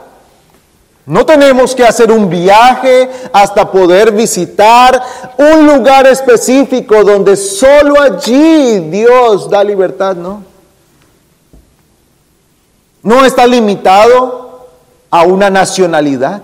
[1.06, 5.02] No tenemos que hacer un viaje hasta poder visitar
[5.36, 10.42] un lugar específico donde solo allí Dios da libertad, ¿no?
[13.02, 14.66] No está limitado
[15.10, 16.42] a una nacionalidad.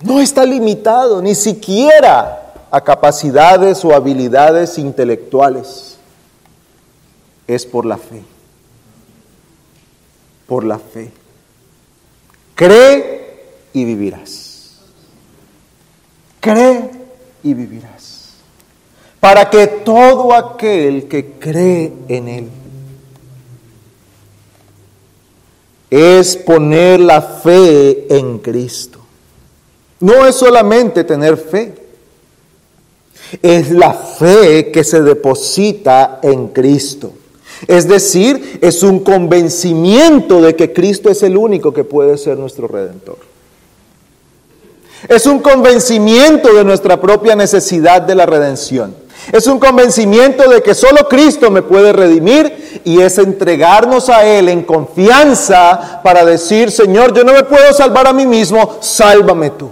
[0.00, 5.96] No está limitado ni siquiera a capacidades o habilidades intelectuales.
[7.48, 8.22] Es por la fe.
[10.46, 11.23] Por la fe.
[12.54, 13.24] Cree
[13.72, 14.80] y vivirás.
[16.40, 16.90] Cree
[17.42, 18.34] y vivirás.
[19.20, 22.48] Para que todo aquel que cree en Él
[25.90, 29.00] es poner la fe en Cristo.
[30.00, 31.74] No es solamente tener fe,
[33.40, 37.12] es la fe que se deposita en Cristo.
[37.66, 42.68] Es decir, es un convencimiento de que Cristo es el único que puede ser nuestro
[42.68, 43.18] redentor.
[45.08, 48.94] Es un convencimiento de nuestra propia necesidad de la redención.
[49.32, 54.48] Es un convencimiento de que solo Cristo me puede redimir y es entregarnos a Él
[54.48, 59.70] en confianza para decir, Señor, yo no me puedo salvar a mí mismo, sálvame tú.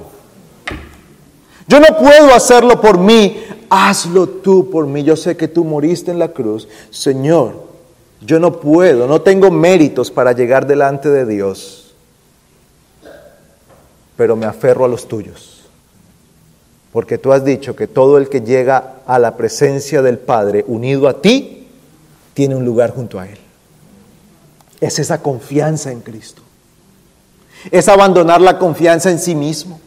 [1.68, 5.02] Yo no puedo hacerlo por mí, hazlo tú por mí.
[5.02, 6.68] Yo sé que tú moriste en la cruz.
[6.90, 7.71] Señor,
[8.24, 11.92] yo no puedo, no tengo méritos para llegar delante de Dios,
[14.16, 15.62] pero me aferro a los tuyos.
[16.92, 21.08] Porque tú has dicho que todo el que llega a la presencia del Padre unido
[21.08, 21.66] a ti,
[22.34, 23.38] tiene un lugar junto a Él.
[24.80, 26.42] Es esa confianza en Cristo.
[27.70, 29.80] Es abandonar la confianza en sí mismo.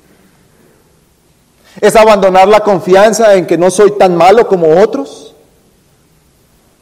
[1.79, 5.34] Es abandonar la confianza en que no soy tan malo como otros.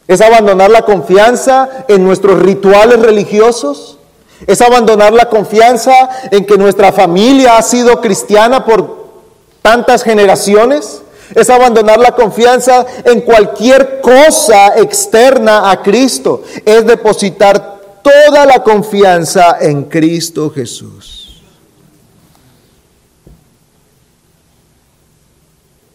[0.08, 3.98] Es abandonar la confianza en nuestros rituales religiosos.
[4.46, 5.94] Es abandonar la confianza
[6.32, 9.04] en que nuestra familia ha sido cristiana por
[9.62, 11.02] tantas generaciones.
[11.34, 16.44] Es abandonar la confianza en cualquier cosa externa a Cristo.
[16.66, 21.42] Es depositar toda la confianza en Cristo Jesús.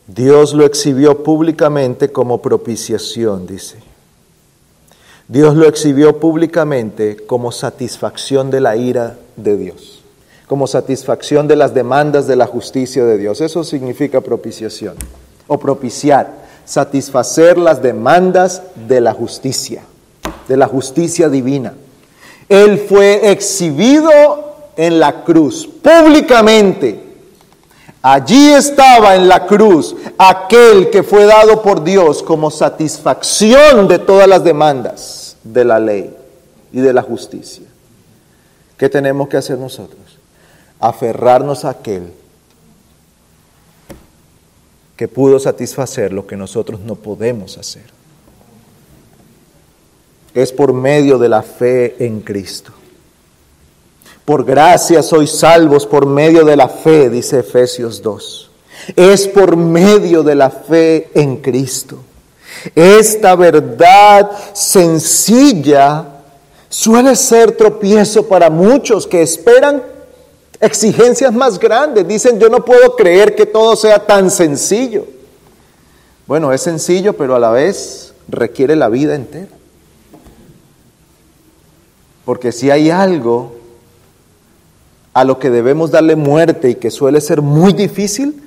[0.07, 3.88] Dios lo exhibió públicamente como propiciación, dice.
[5.29, 10.03] Dios lo exhibió públicamente como satisfacción de la ira de Dios,
[10.47, 13.43] como satisfacción de las demandas de la justicia de Dios.
[13.43, 14.95] Eso significa propiciación
[15.47, 19.83] o propiciar, satisfacer las demandas de la justicia,
[20.49, 21.75] de la justicia divina.
[22.49, 27.08] Él fue exhibido en la cruz públicamente
[28.01, 34.29] Allí estaba en la cruz aquel que fue dado por Dios como satisfacción de todas
[34.29, 36.15] las demandas de la ley
[36.73, 37.67] y de la justicia.
[38.77, 40.19] ¿Qué tenemos que hacer nosotros?
[40.79, 42.13] Aferrarnos a aquel
[44.97, 47.85] que pudo satisfacer lo que nosotros no podemos hacer.
[50.35, 52.73] Es por medio de la fe en Cristo.
[54.29, 58.51] Por gracia sois salvos por medio de la fe, dice Efesios 2.
[58.95, 61.97] Es por medio de la fe en Cristo.
[62.75, 66.05] Esta verdad sencilla
[66.69, 69.83] suele ser tropiezo para muchos que esperan
[70.61, 72.07] exigencias más grandes.
[72.07, 75.07] Dicen, yo no puedo creer que todo sea tan sencillo.
[76.27, 79.57] Bueno, es sencillo, pero a la vez requiere la vida entera.
[82.27, 83.58] Porque si hay algo
[85.19, 88.41] a lo que debemos darle muerte y que suele ser muy difícil,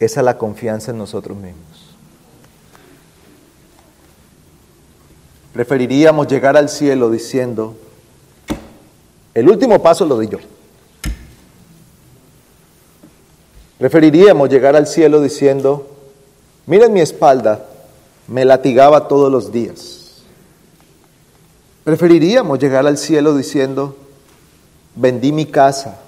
[0.00, 1.94] es a la confianza en nosotros mismos.
[5.52, 7.76] Preferiríamos llegar al cielo diciendo,
[9.32, 10.38] el último paso lo di yo.
[13.78, 15.86] Preferiríamos llegar al cielo diciendo,
[16.66, 17.64] miren mi espalda,
[18.26, 20.24] me latigaba todos los días.
[21.84, 23.94] Preferiríamos llegar al cielo diciendo,
[24.96, 26.00] vendí mi casa,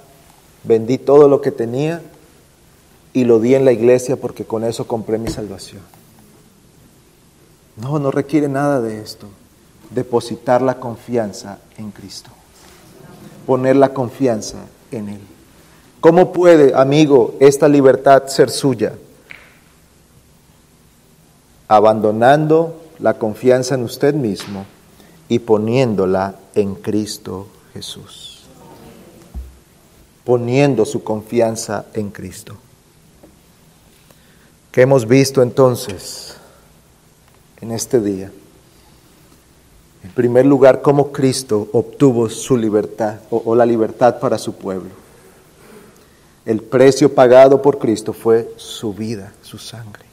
[0.63, 2.01] vendí todo lo que tenía
[3.13, 5.81] y lo di en la iglesia porque con eso compré mi salvación.
[7.77, 9.27] No, no requiere nada de esto.
[9.89, 12.29] Depositar la confianza en Cristo.
[13.45, 14.57] Poner la confianza
[14.91, 15.21] en Él.
[15.99, 18.93] ¿Cómo puede, amigo, esta libertad ser suya?
[21.67, 24.65] Abandonando la confianza en usted mismo
[25.27, 28.30] y poniéndola en Cristo Jesús.
[30.23, 32.55] Poniendo su confianza en Cristo.
[34.71, 36.35] ¿Qué hemos visto entonces
[37.59, 38.31] en este día?
[40.03, 44.89] En primer lugar, cómo Cristo obtuvo su libertad o, o la libertad para su pueblo.
[46.45, 50.05] El precio pagado por Cristo fue su vida, su sangre.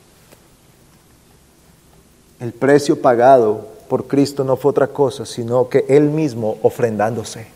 [2.41, 7.47] El precio pagado por Cristo no fue otra cosa, sino que Él mismo ofrendándose.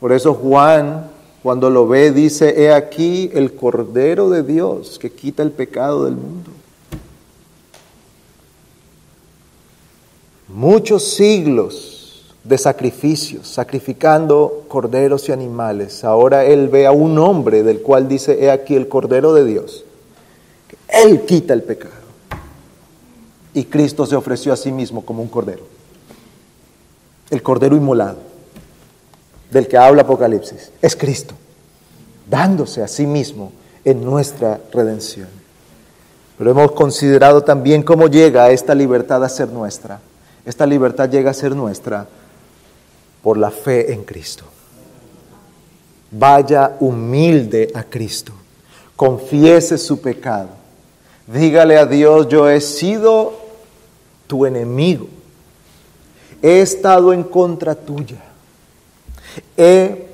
[0.00, 1.10] Por eso Juan,
[1.42, 6.14] cuando lo ve, dice, he aquí el Cordero de Dios que quita el pecado del
[6.14, 6.50] mundo.
[10.48, 16.04] Muchos siglos de sacrificios, sacrificando corderos y animales.
[16.04, 19.84] Ahora él ve a un hombre del cual dice, he aquí el Cordero de Dios.
[20.88, 21.92] Él quita el pecado.
[23.52, 25.64] Y Cristo se ofreció a sí mismo como un cordero.
[27.30, 28.18] El cordero inmolado,
[29.50, 31.34] del que habla Apocalipsis, es Cristo,
[32.28, 33.52] dándose a sí mismo
[33.84, 35.28] en nuestra redención.
[36.36, 40.00] Pero hemos considerado también cómo llega esta libertad a ser nuestra.
[40.44, 42.06] Esta libertad llega a ser nuestra
[43.22, 44.44] por la fe en Cristo.
[46.10, 48.32] Vaya humilde a Cristo,
[48.96, 50.48] confiese su pecado,
[51.26, 53.34] dígale a Dios, yo he sido
[54.26, 55.06] tu enemigo,
[56.40, 58.22] he estado en contra tuya,
[59.56, 60.06] he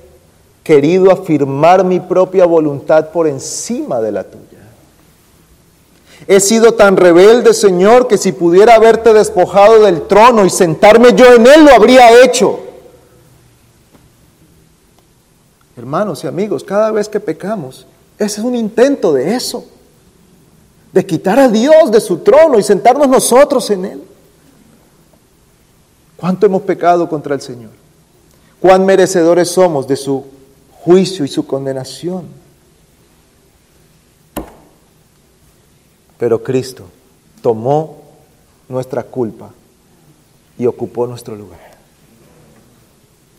[0.62, 4.44] querido afirmar mi propia voluntad por encima de la tuya.
[6.26, 11.34] He sido tan rebelde, Señor, que si pudiera haberte despojado del trono y sentarme yo
[11.34, 12.60] en él, lo habría hecho.
[15.76, 17.86] Hermanos y amigos, cada vez que pecamos,
[18.18, 19.66] ese es un intento de eso,
[20.92, 24.02] de quitar a Dios de su trono y sentarnos nosotros en Él.
[26.16, 27.83] ¿Cuánto hemos pecado contra el Señor?
[28.64, 30.24] ¿Cuán merecedores somos de su
[30.72, 32.24] juicio y su condenación?
[36.16, 36.84] Pero Cristo
[37.42, 38.00] tomó
[38.66, 39.50] nuestra culpa
[40.56, 41.60] y ocupó nuestro lugar.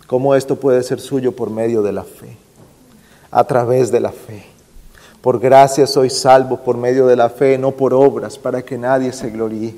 [0.05, 2.37] ¿Cómo esto puede ser suyo por medio de la fe?
[3.31, 4.45] A través de la fe.
[5.21, 9.11] Por gracia soy salvo por medio de la fe, no por obras, para que nadie
[9.11, 9.73] se gloríe.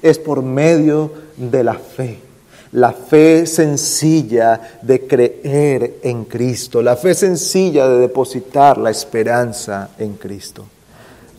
[0.00, 2.29] Es por medio de la fe.
[2.72, 6.82] La fe sencilla de creer en Cristo.
[6.82, 10.64] La fe sencilla de depositar la esperanza en Cristo.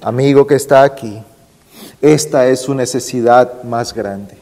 [0.01, 1.21] Amigo que está aquí,
[2.01, 4.35] esta es su necesidad más grande.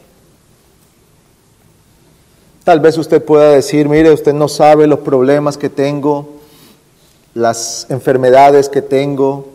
[2.64, 6.28] Tal vez usted pueda decir, mire, usted no sabe los problemas que tengo,
[7.34, 9.48] las enfermedades que tengo,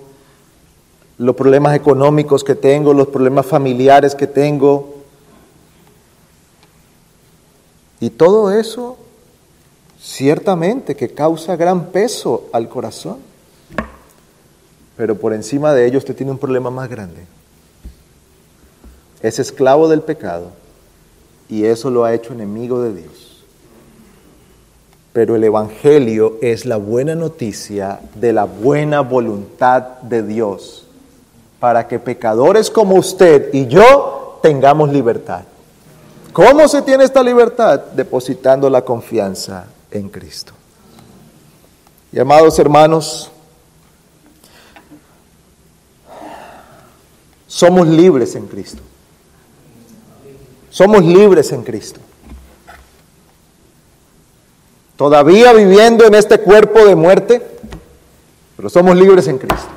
[1.17, 4.94] los problemas económicos que tengo, los problemas familiares que tengo.
[8.05, 8.97] Y todo eso
[9.99, 13.17] ciertamente que causa gran peso al corazón.
[14.95, 17.25] Pero por encima de ello usted tiene un problema más grande.
[19.23, 20.51] Es esclavo del pecado
[21.49, 23.43] y eso lo ha hecho enemigo de Dios.
[25.11, 30.85] Pero el Evangelio es la buena noticia de la buena voluntad de Dios
[31.59, 35.45] para que pecadores como usted y yo tengamos libertad.
[36.35, 37.79] ¿Cómo se tiene esta libertad?
[37.93, 40.51] Depositando la confianza en Cristo.
[42.11, 43.31] Y amados hermanos,
[47.47, 48.81] somos libres en Cristo.
[50.69, 52.01] Somos libres en Cristo.
[54.97, 57.47] Todavía viviendo en este cuerpo de muerte,
[58.57, 59.74] pero somos libres en Cristo.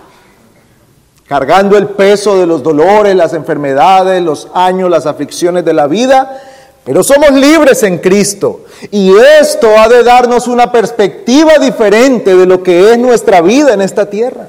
[1.29, 6.43] Cargando el peso de los dolores, las enfermedades, los años, las aflicciones de la vida,
[6.85, 12.63] Pero somos libres en Cristo y esto ha de darnos una perspectiva diferente de lo
[12.63, 14.49] que es nuestra vida en esta tierra.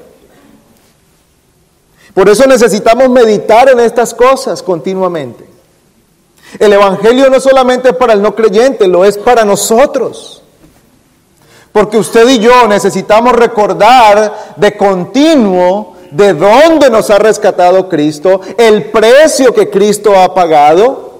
[2.14, 5.44] Por eso necesitamos meditar en estas cosas continuamente.
[6.58, 10.42] El Evangelio no solamente es para el no creyente, lo es para nosotros.
[11.72, 18.90] Porque usted y yo necesitamos recordar de continuo de dónde nos ha rescatado Cristo, el
[18.90, 21.10] precio que Cristo ha pagado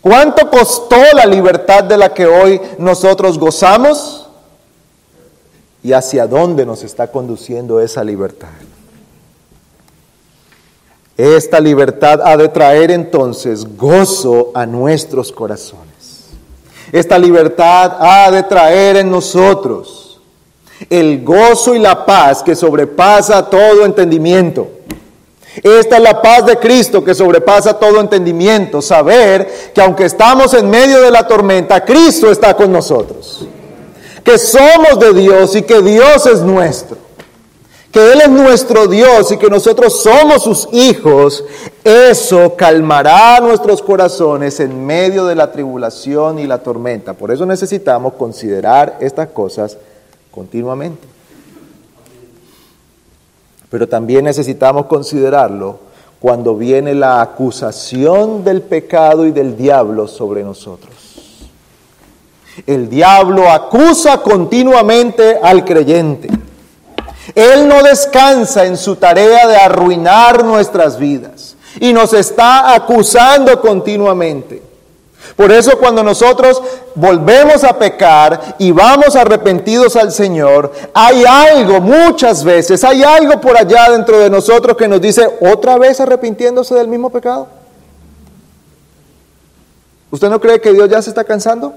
[0.00, 4.28] ¿Cuánto costó la libertad de la que hoy nosotros gozamos?
[5.82, 8.48] ¿Y hacia dónde nos está conduciendo esa libertad?
[11.16, 16.28] Esta libertad ha de traer entonces gozo a nuestros corazones.
[16.92, 20.09] Esta libertad ha de traer en nosotros
[20.88, 24.68] el gozo y la paz que sobrepasa todo entendimiento.
[25.62, 30.70] Esta es la paz de Cristo que sobrepasa todo entendimiento, saber que aunque estamos en
[30.70, 33.46] medio de la tormenta, Cristo está con nosotros,
[34.22, 36.96] que somos de Dios y que Dios es nuestro,
[37.90, 41.42] que Él es nuestro Dios y que nosotros somos sus hijos,
[41.82, 47.14] eso calmará nuestros corazones en medio de la tribulación y la tormenta.
[47.14, 49.76] Por eso necesitamos considerar estas cosas
[50.30, 51.06] continuamente.
[53.70, 55.78] Pero también necesitamos considerarlo
[56.20, 60.94] cuando viene la acusación del pecado y del diablo sobre nosotros.
[62.66, 66.28] El diablo acusa continuamente al creyente.
[67.34, 74.69] Él no descansa en su tarea de arruinar nuestras vidas y nos está acusando continuamente.
[75.36, 76.60] Por eso cuando nosotros
[76.94, 83.56] volvemos a pecar y vamos arrepentidos al Señor, hay algo, muchas veces, hay algo por
[83.56, 87.48] allá dentro de nosotros que nos dice, otra vez arrepintiéndose del mismo pecado.
[90.10, 91.72] ¿Usted no cree que Dios ya se está cansando?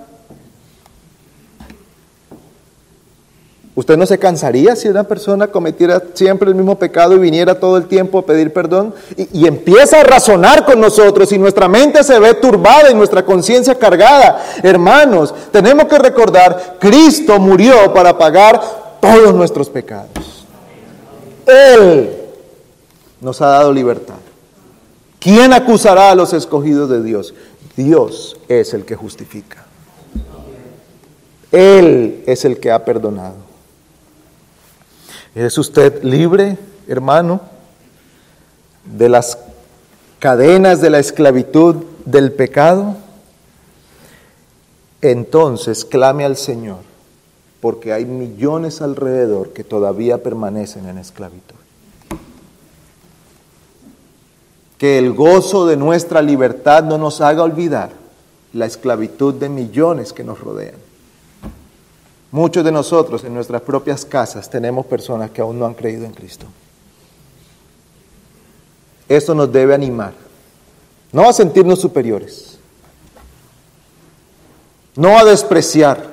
[3.75, 7.77] ¿Usted no se cansaría si una persona cometiera siempre el mismo pecado y viniera todo
[7.77, 8.93] el tiempo a pedir perdón?
[9.17, 13.73] Y, empieza a razonar con nosotros y nuestra mente se ve turbada y nuestra conciencia
[13.73, 14.45] cargada.
[14.61, 18.61] Hermanos, tenemos que recordar, Cristo murió para pagar
[19.01, 20.45] todos nuestros pecados.
[21.47, 22.11] Él
[23.21, 24.15] nos ha dado libertad.
[25.19, 27.33] ¿Quién acusará a los escogidos de Dios?
[27.75, 29.65] Dios es el que justifica.
[31.51, 33.52] Él es el que ha perdonado.
[35.35, 36.57] ¿Es usted libre,
[36.87, 37.41] hermano,
[38.85, 39.39] de las
[40.19, 42.95] cadenas de la esclavitud del pecado?
[45.01, 46.81] Entonces clame al Señor,
[47.61, 51.55] porque hay millones alrededor que todavía permanecen en esclavitud.
[54.77, 57.89] Que el gozo de nuestra libertad no nos haga olvidar
[58.53, 60.82] la esclavitud de millones que nos rodean.
[62.33, 66.13] Muchos de nosotros en nuestras propias casas tenemos personas que aún no han creído en
[66.13, 66.47] Cristo.
[69.07, 70.15] Esto nos debe animar,
[71.11, 72.57] no a sentirnos superiores,
[74.95, 76.09] no a despreciar,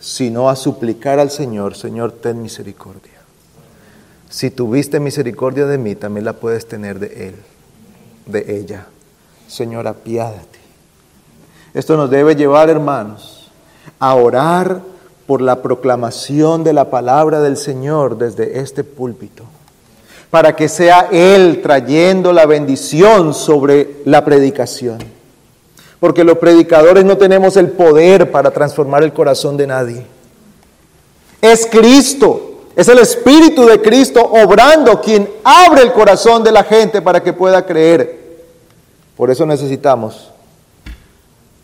[0.00, 3.20] sino a suplicar al Señor, Señor, ten misericordia.
[4.28, 7.36] Si tuviste misericordia de mí, también la puedes tener de Él,
[8.26, 8.88] de ella.
[9.46, 10.58] Señor, apiádate.
[11.74, 13.33] Esto nos debe llevar, hermanos,
[13.98, 14.80] a orar
[15.26, 19.44] por la proclamación de la palabra del Señor desde este púlpito,
[20.30, 24.98] para que sea Él trayendo la bendición sobre la predicación.
[26.00, 30.06] Porque los predicadores no tenemos el poder para transformar el corazón de nadie.
[31.40, 37.00] Es Cristo, es el Espíritu de Cristo obrando quien abre el corazón de la gente
[37.00, 38.24] para que pueda creer.
[39.16, 40.30] Por eso necesitamos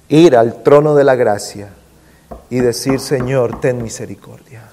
[0.08, 1.70] ir al trono de la gracia
[2.50, 4.64] y decir, Señor, ten misericordia.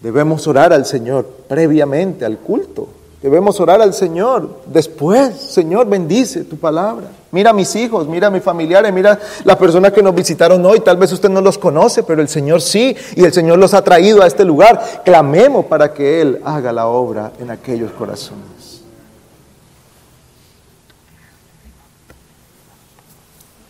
[0.00, 2.88] Debemos orar al Señor previamente al culto.
[3.22, 5.34] Debemos orar al Señor después.
[5.36, 7.08] Señor, bendice tu palabra.
[7.32, 10.80] Mira a mis hijos, mira a mis familiares, mira las personas que nos visitaron hoy.
[10.80, 12.96] Tal vez usted no los conoce, pero el Señor sí.
[13.14, 15.02] Y el Señor los ha traído a este lugar.
[15.04, 18.55] Clamemos para que Él haga la obra en aquellos corazones.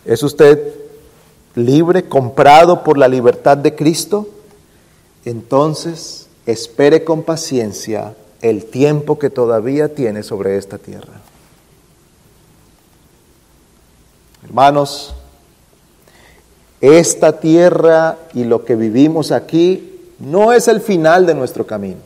[0.07, 0.75] ¿Es usted
[1.57, 4.29] libre, comprado por la libertad de Cristo?
[5.25, 11.21] Entonces espere con paciencia el tiempo que todavía tiene sobre esta tierra.
[14.45, 15.15] Hermanos,
[16.81, 22.01] esta tierra y lo que vivimos aquí no es el final de nuestro camino.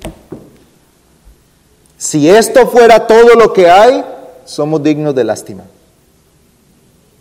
[1.98, 4.02] Si esto fuera todo lo que hay,
[4.46, 5.64] somos dignos de lástima.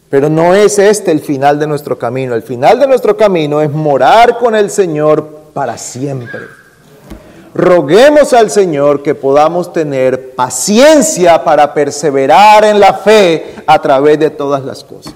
[0.09, 2.33] Pero no es este el final de nuestro camino.
[2.33, 6.41] El final de nuestro camino es morar con el Señor para siempre.
[7.53, 14.29] Roguemos al Señor que podamos tener paciencia para perseverar en la fe a través de
[14.29, 15.13] todas las cosas.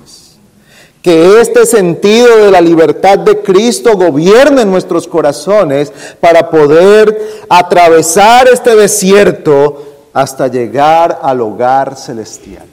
[1.02, 8.76] Que este sentido de la libertad de Cristo gobierne nuestros corazones para poder atravesar este
[8.76, 9.84] desierto
[10.14, 12.73] hasta llegar al hogar celestial.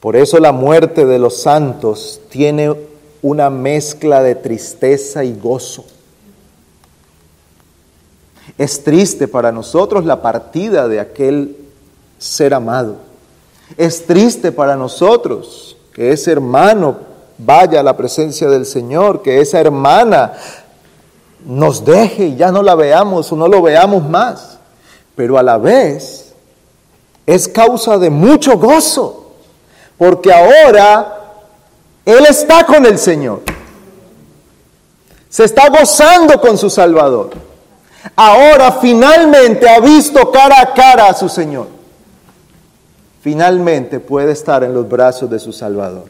[0.00, 2.74] Por eso la muerte de los santos tiene
[3.22, 5.84] una mezcla de tristeza y gozo.
[8.58, 11.56] Es triste para nosotros la partida de aquel
[12.18, 12.96] ser amado.
[13.76, 16.98] Es triste para nosotros que ese hermano
[17.38, 20.34] vaya a la presencia del Señor, que esa hermana
[21.44, 24.58] nos deje y ya no la veamos o no lo veamos más.
[25.14, 26.34] Pero a la vez
[27.26, 29.25] es causa de mucho gozo,
[29.96, 31.20] porque ahora
[32.04, 33.42] Él está con el Señor.
[35.28, 37.30] Se está gozando con su Salvador.
[38.14, 41.76] Ahora finalmente ha visto cara a cara a su Señor
[43.26, 46.04] finalmente puede estar en los brazos de su Salvador.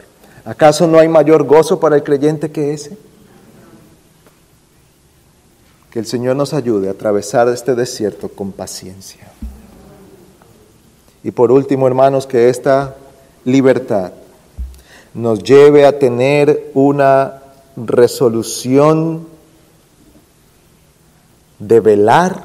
[0.45, 2.95] ¿Acaso no hay mayor gozo para el creyente que ese?
[5.89, 9.31] Que el Señor nos ayude a atravesar este desierto con paciencia.
[11.23, 12.95] Y por último, hermanos, que esta
[13.47, 14.11] libertad
[15.13, 17.41] nos lleve a tener una
[17.77, 19.25] resolución
[21.57, 22.43] de velar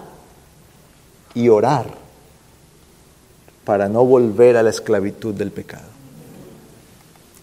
[1.35, 1.87] y orar
[3.65, 5.89] para no volver a la esclavitud del pecado.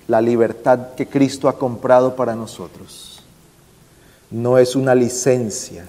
[0.07, 3.21] La libertad que Cristo ha comprado para nosotros
[4.31, 5.85] no es una licencia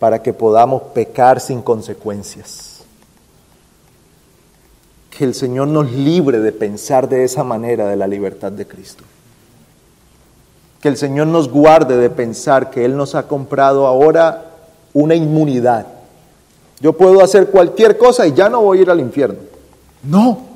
[0.00, 2.67] para que podamos pecar sin consecuencias.
[5.18, 9.02] Que el Señor nos libre de pensar de esa manera de la libertad de Cristo.
[10.80, 14.44] Que el Señor nos guarde de pensar que Él nos ha comprado ahora
[14.94, 15.98] una inmunidad
[16.80, 19.38] yo puedo hacer cualquier cosa y ya no voy a ir al infierno.
[20.04, 20.46] No.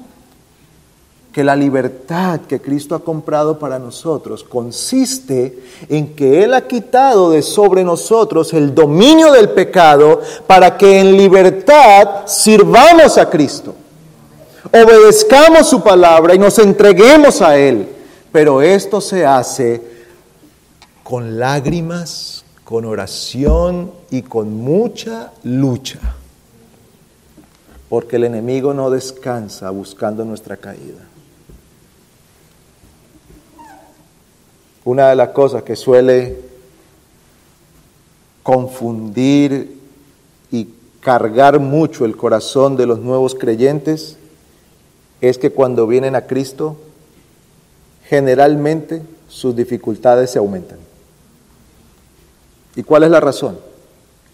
[1.32, 5.58] Que la libertad que Cristo ha comprado para nosotros consiste
[5.88, 11.16] en que Él ha quitado de sobre nosotros el dominio del pecado para que en
[11.16, 13.74] libertad sirvamos a Cristo.
[14.70, 17.88] Obedezcamos su palabra y nos entreguemos a Él.
[18.30, 19.82] Pero esto se hace
[21.02, 25.98] con lágrimas, con oración y con mucha lucha,
[27.88, 31.02] porque el enemigo no descansa buscando nuestra caída.
[34.84, 36.40] Una de las cosas que suele
[38.42, 39.78] confundir
[40.50, 40.68] y
[41.00, 44.16] cargar mucho el corazón de los nuevos creyentes
[45.22, 46.76] es que cuando vienen a Cristo,
[48.08, 50.78] generalmente sus dificultades se aumentan.
[52.74, 53.56] ¿Y cuál es la razón?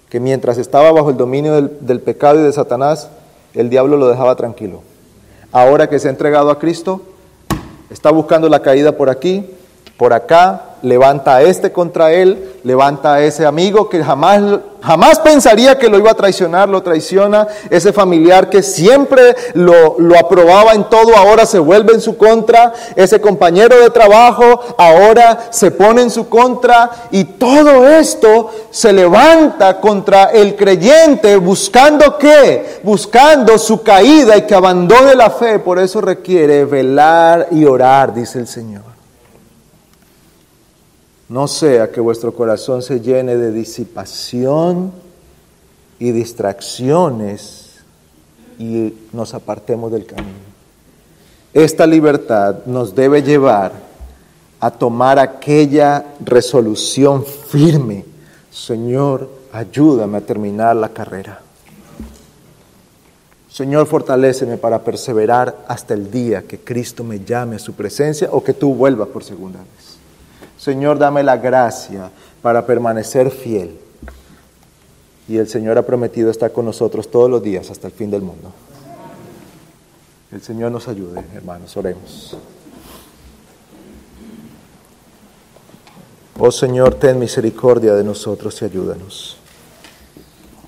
[0.08, 3.10] Que mientras estaba bajo el dominio del, pecado y de Satanás,
[3.52, 4.80] el diablo lo dejaba tranquilo.
[5.52, 7.02] Ahora que se ha entregado a Cristo,
[7.90, 9.44] está buscando la caída por aquí,
[9.98, 15.78] por acá, levanta a este contra él, levanta a ese amigo que jamás, jamás pensaría
[15.78, 20.84] que lo iba a traicionar, lo traiciona, ese familiar que siempre lo, lo aprobaba en
[20.84, 26.10] todo, ahora se vuelve en su contra, ese compañero de trabajo ahora se pone en
[26.10, 32.80] su contra y todo esto se levanta contra el creyente buscando qué?
[32.82, 38.38] Buscando su caída y que abandone la fe, por eso requiere velar y orar, dice
[38.38, 38.97] el Señor.
[41.28, 44.92] No sea que vuestro corazón se llene de disipación
[45.98, 47.80] y distracciones
[48.58, 50.48] y nos apartemos del camino.
[51.52, 53.72] Esta libertad nos debe llevar
[54.60, 58.04] a tomar aquella resolución firme.
[58.50, 61.40] Señor, ayúdame a terminar la carrera.
[63.50, 68.42] Señor, fortaléceme para perseverar hasta el día que Cristo me llame a su presencia o
[68.42, 69.97] que tú vuelvas por segunda vez.
[70.58, 72.10] Señor, dame la gracia
[72.42, 73.78] para permanecer fiel.
[75.28, 78.22] Y el Señor ha prometido estar con nosotros todos los días hasta el fin del
[78.22, 78.52] mundo.
[80.32, 82.36] El Señor nos ayude, hermanos, oremos.
[86.38, 89.38] Oh Señor, ten misericordia de nosotros y ayúdanos.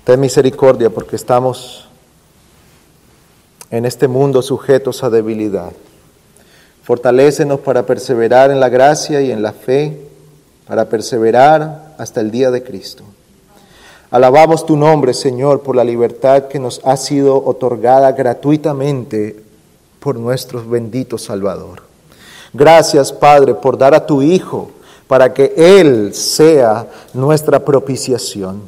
[0.03, 1.87] Ten misericordia porque estamos
[3.69, 5.71] en este mundo sujetos a debilidad.
[6.91, 9.97] Fortalécenos para perseverar en la gracia y en la fe,
[10.67, 13.05] para perseverar hasta el día de Cristo.
[14.09, 19.41] Alabamos tu nombre, Señor, por la libertad que nos ha sido otorgada gratuitamente
[20.01, 21.81] por nuestro bendito Salvador.
[22.51, 24.71] Gracias, Padre, por dar a tu Hijo
[25.07, 28.63] para que Él sea nuestra propiciación.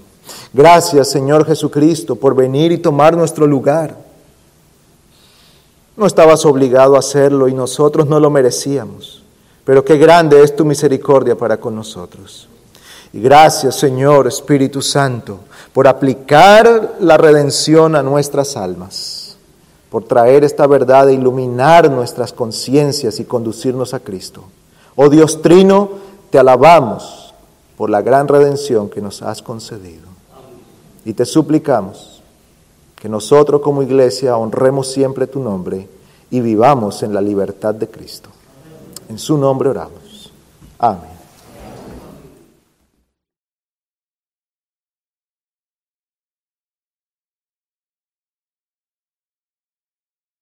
[0.53, 3.97] Gracias, Señor Jesucristo, por venir y tomar nuestro lugar.
[5.96, 9.22] No estabas obligado a hacerlo y nosotros no lo merecíamos,
[9.64, 12.48] pero qué grande es tu misericordia para con nosotros.
[13.14, 15.39] Y gracias, Señor Espíritu Santo,
[15.72, 19.38] por aplicar la redención a nuestras almas,
[19.91, 24.46] por traer esta verdad e iluminar nuestras conciencias y conducirnos a Cristo.
[24.96, 25.89] Oh Dios Trino,
[26.32, 27.36] te alabamos
[27.78, 30.08] por la gran redención que nos has concedido.
[31.06, 32.12] Y te suplicamos
[33.04, 35.89] que nosotros como iglesia honremos siempre tu nombre
[36.32, 38.30] y vivamos en la libertad de Cristo.
[39.10, 40.32] En su nombre oramos.
[40.80, 41.12] Amén.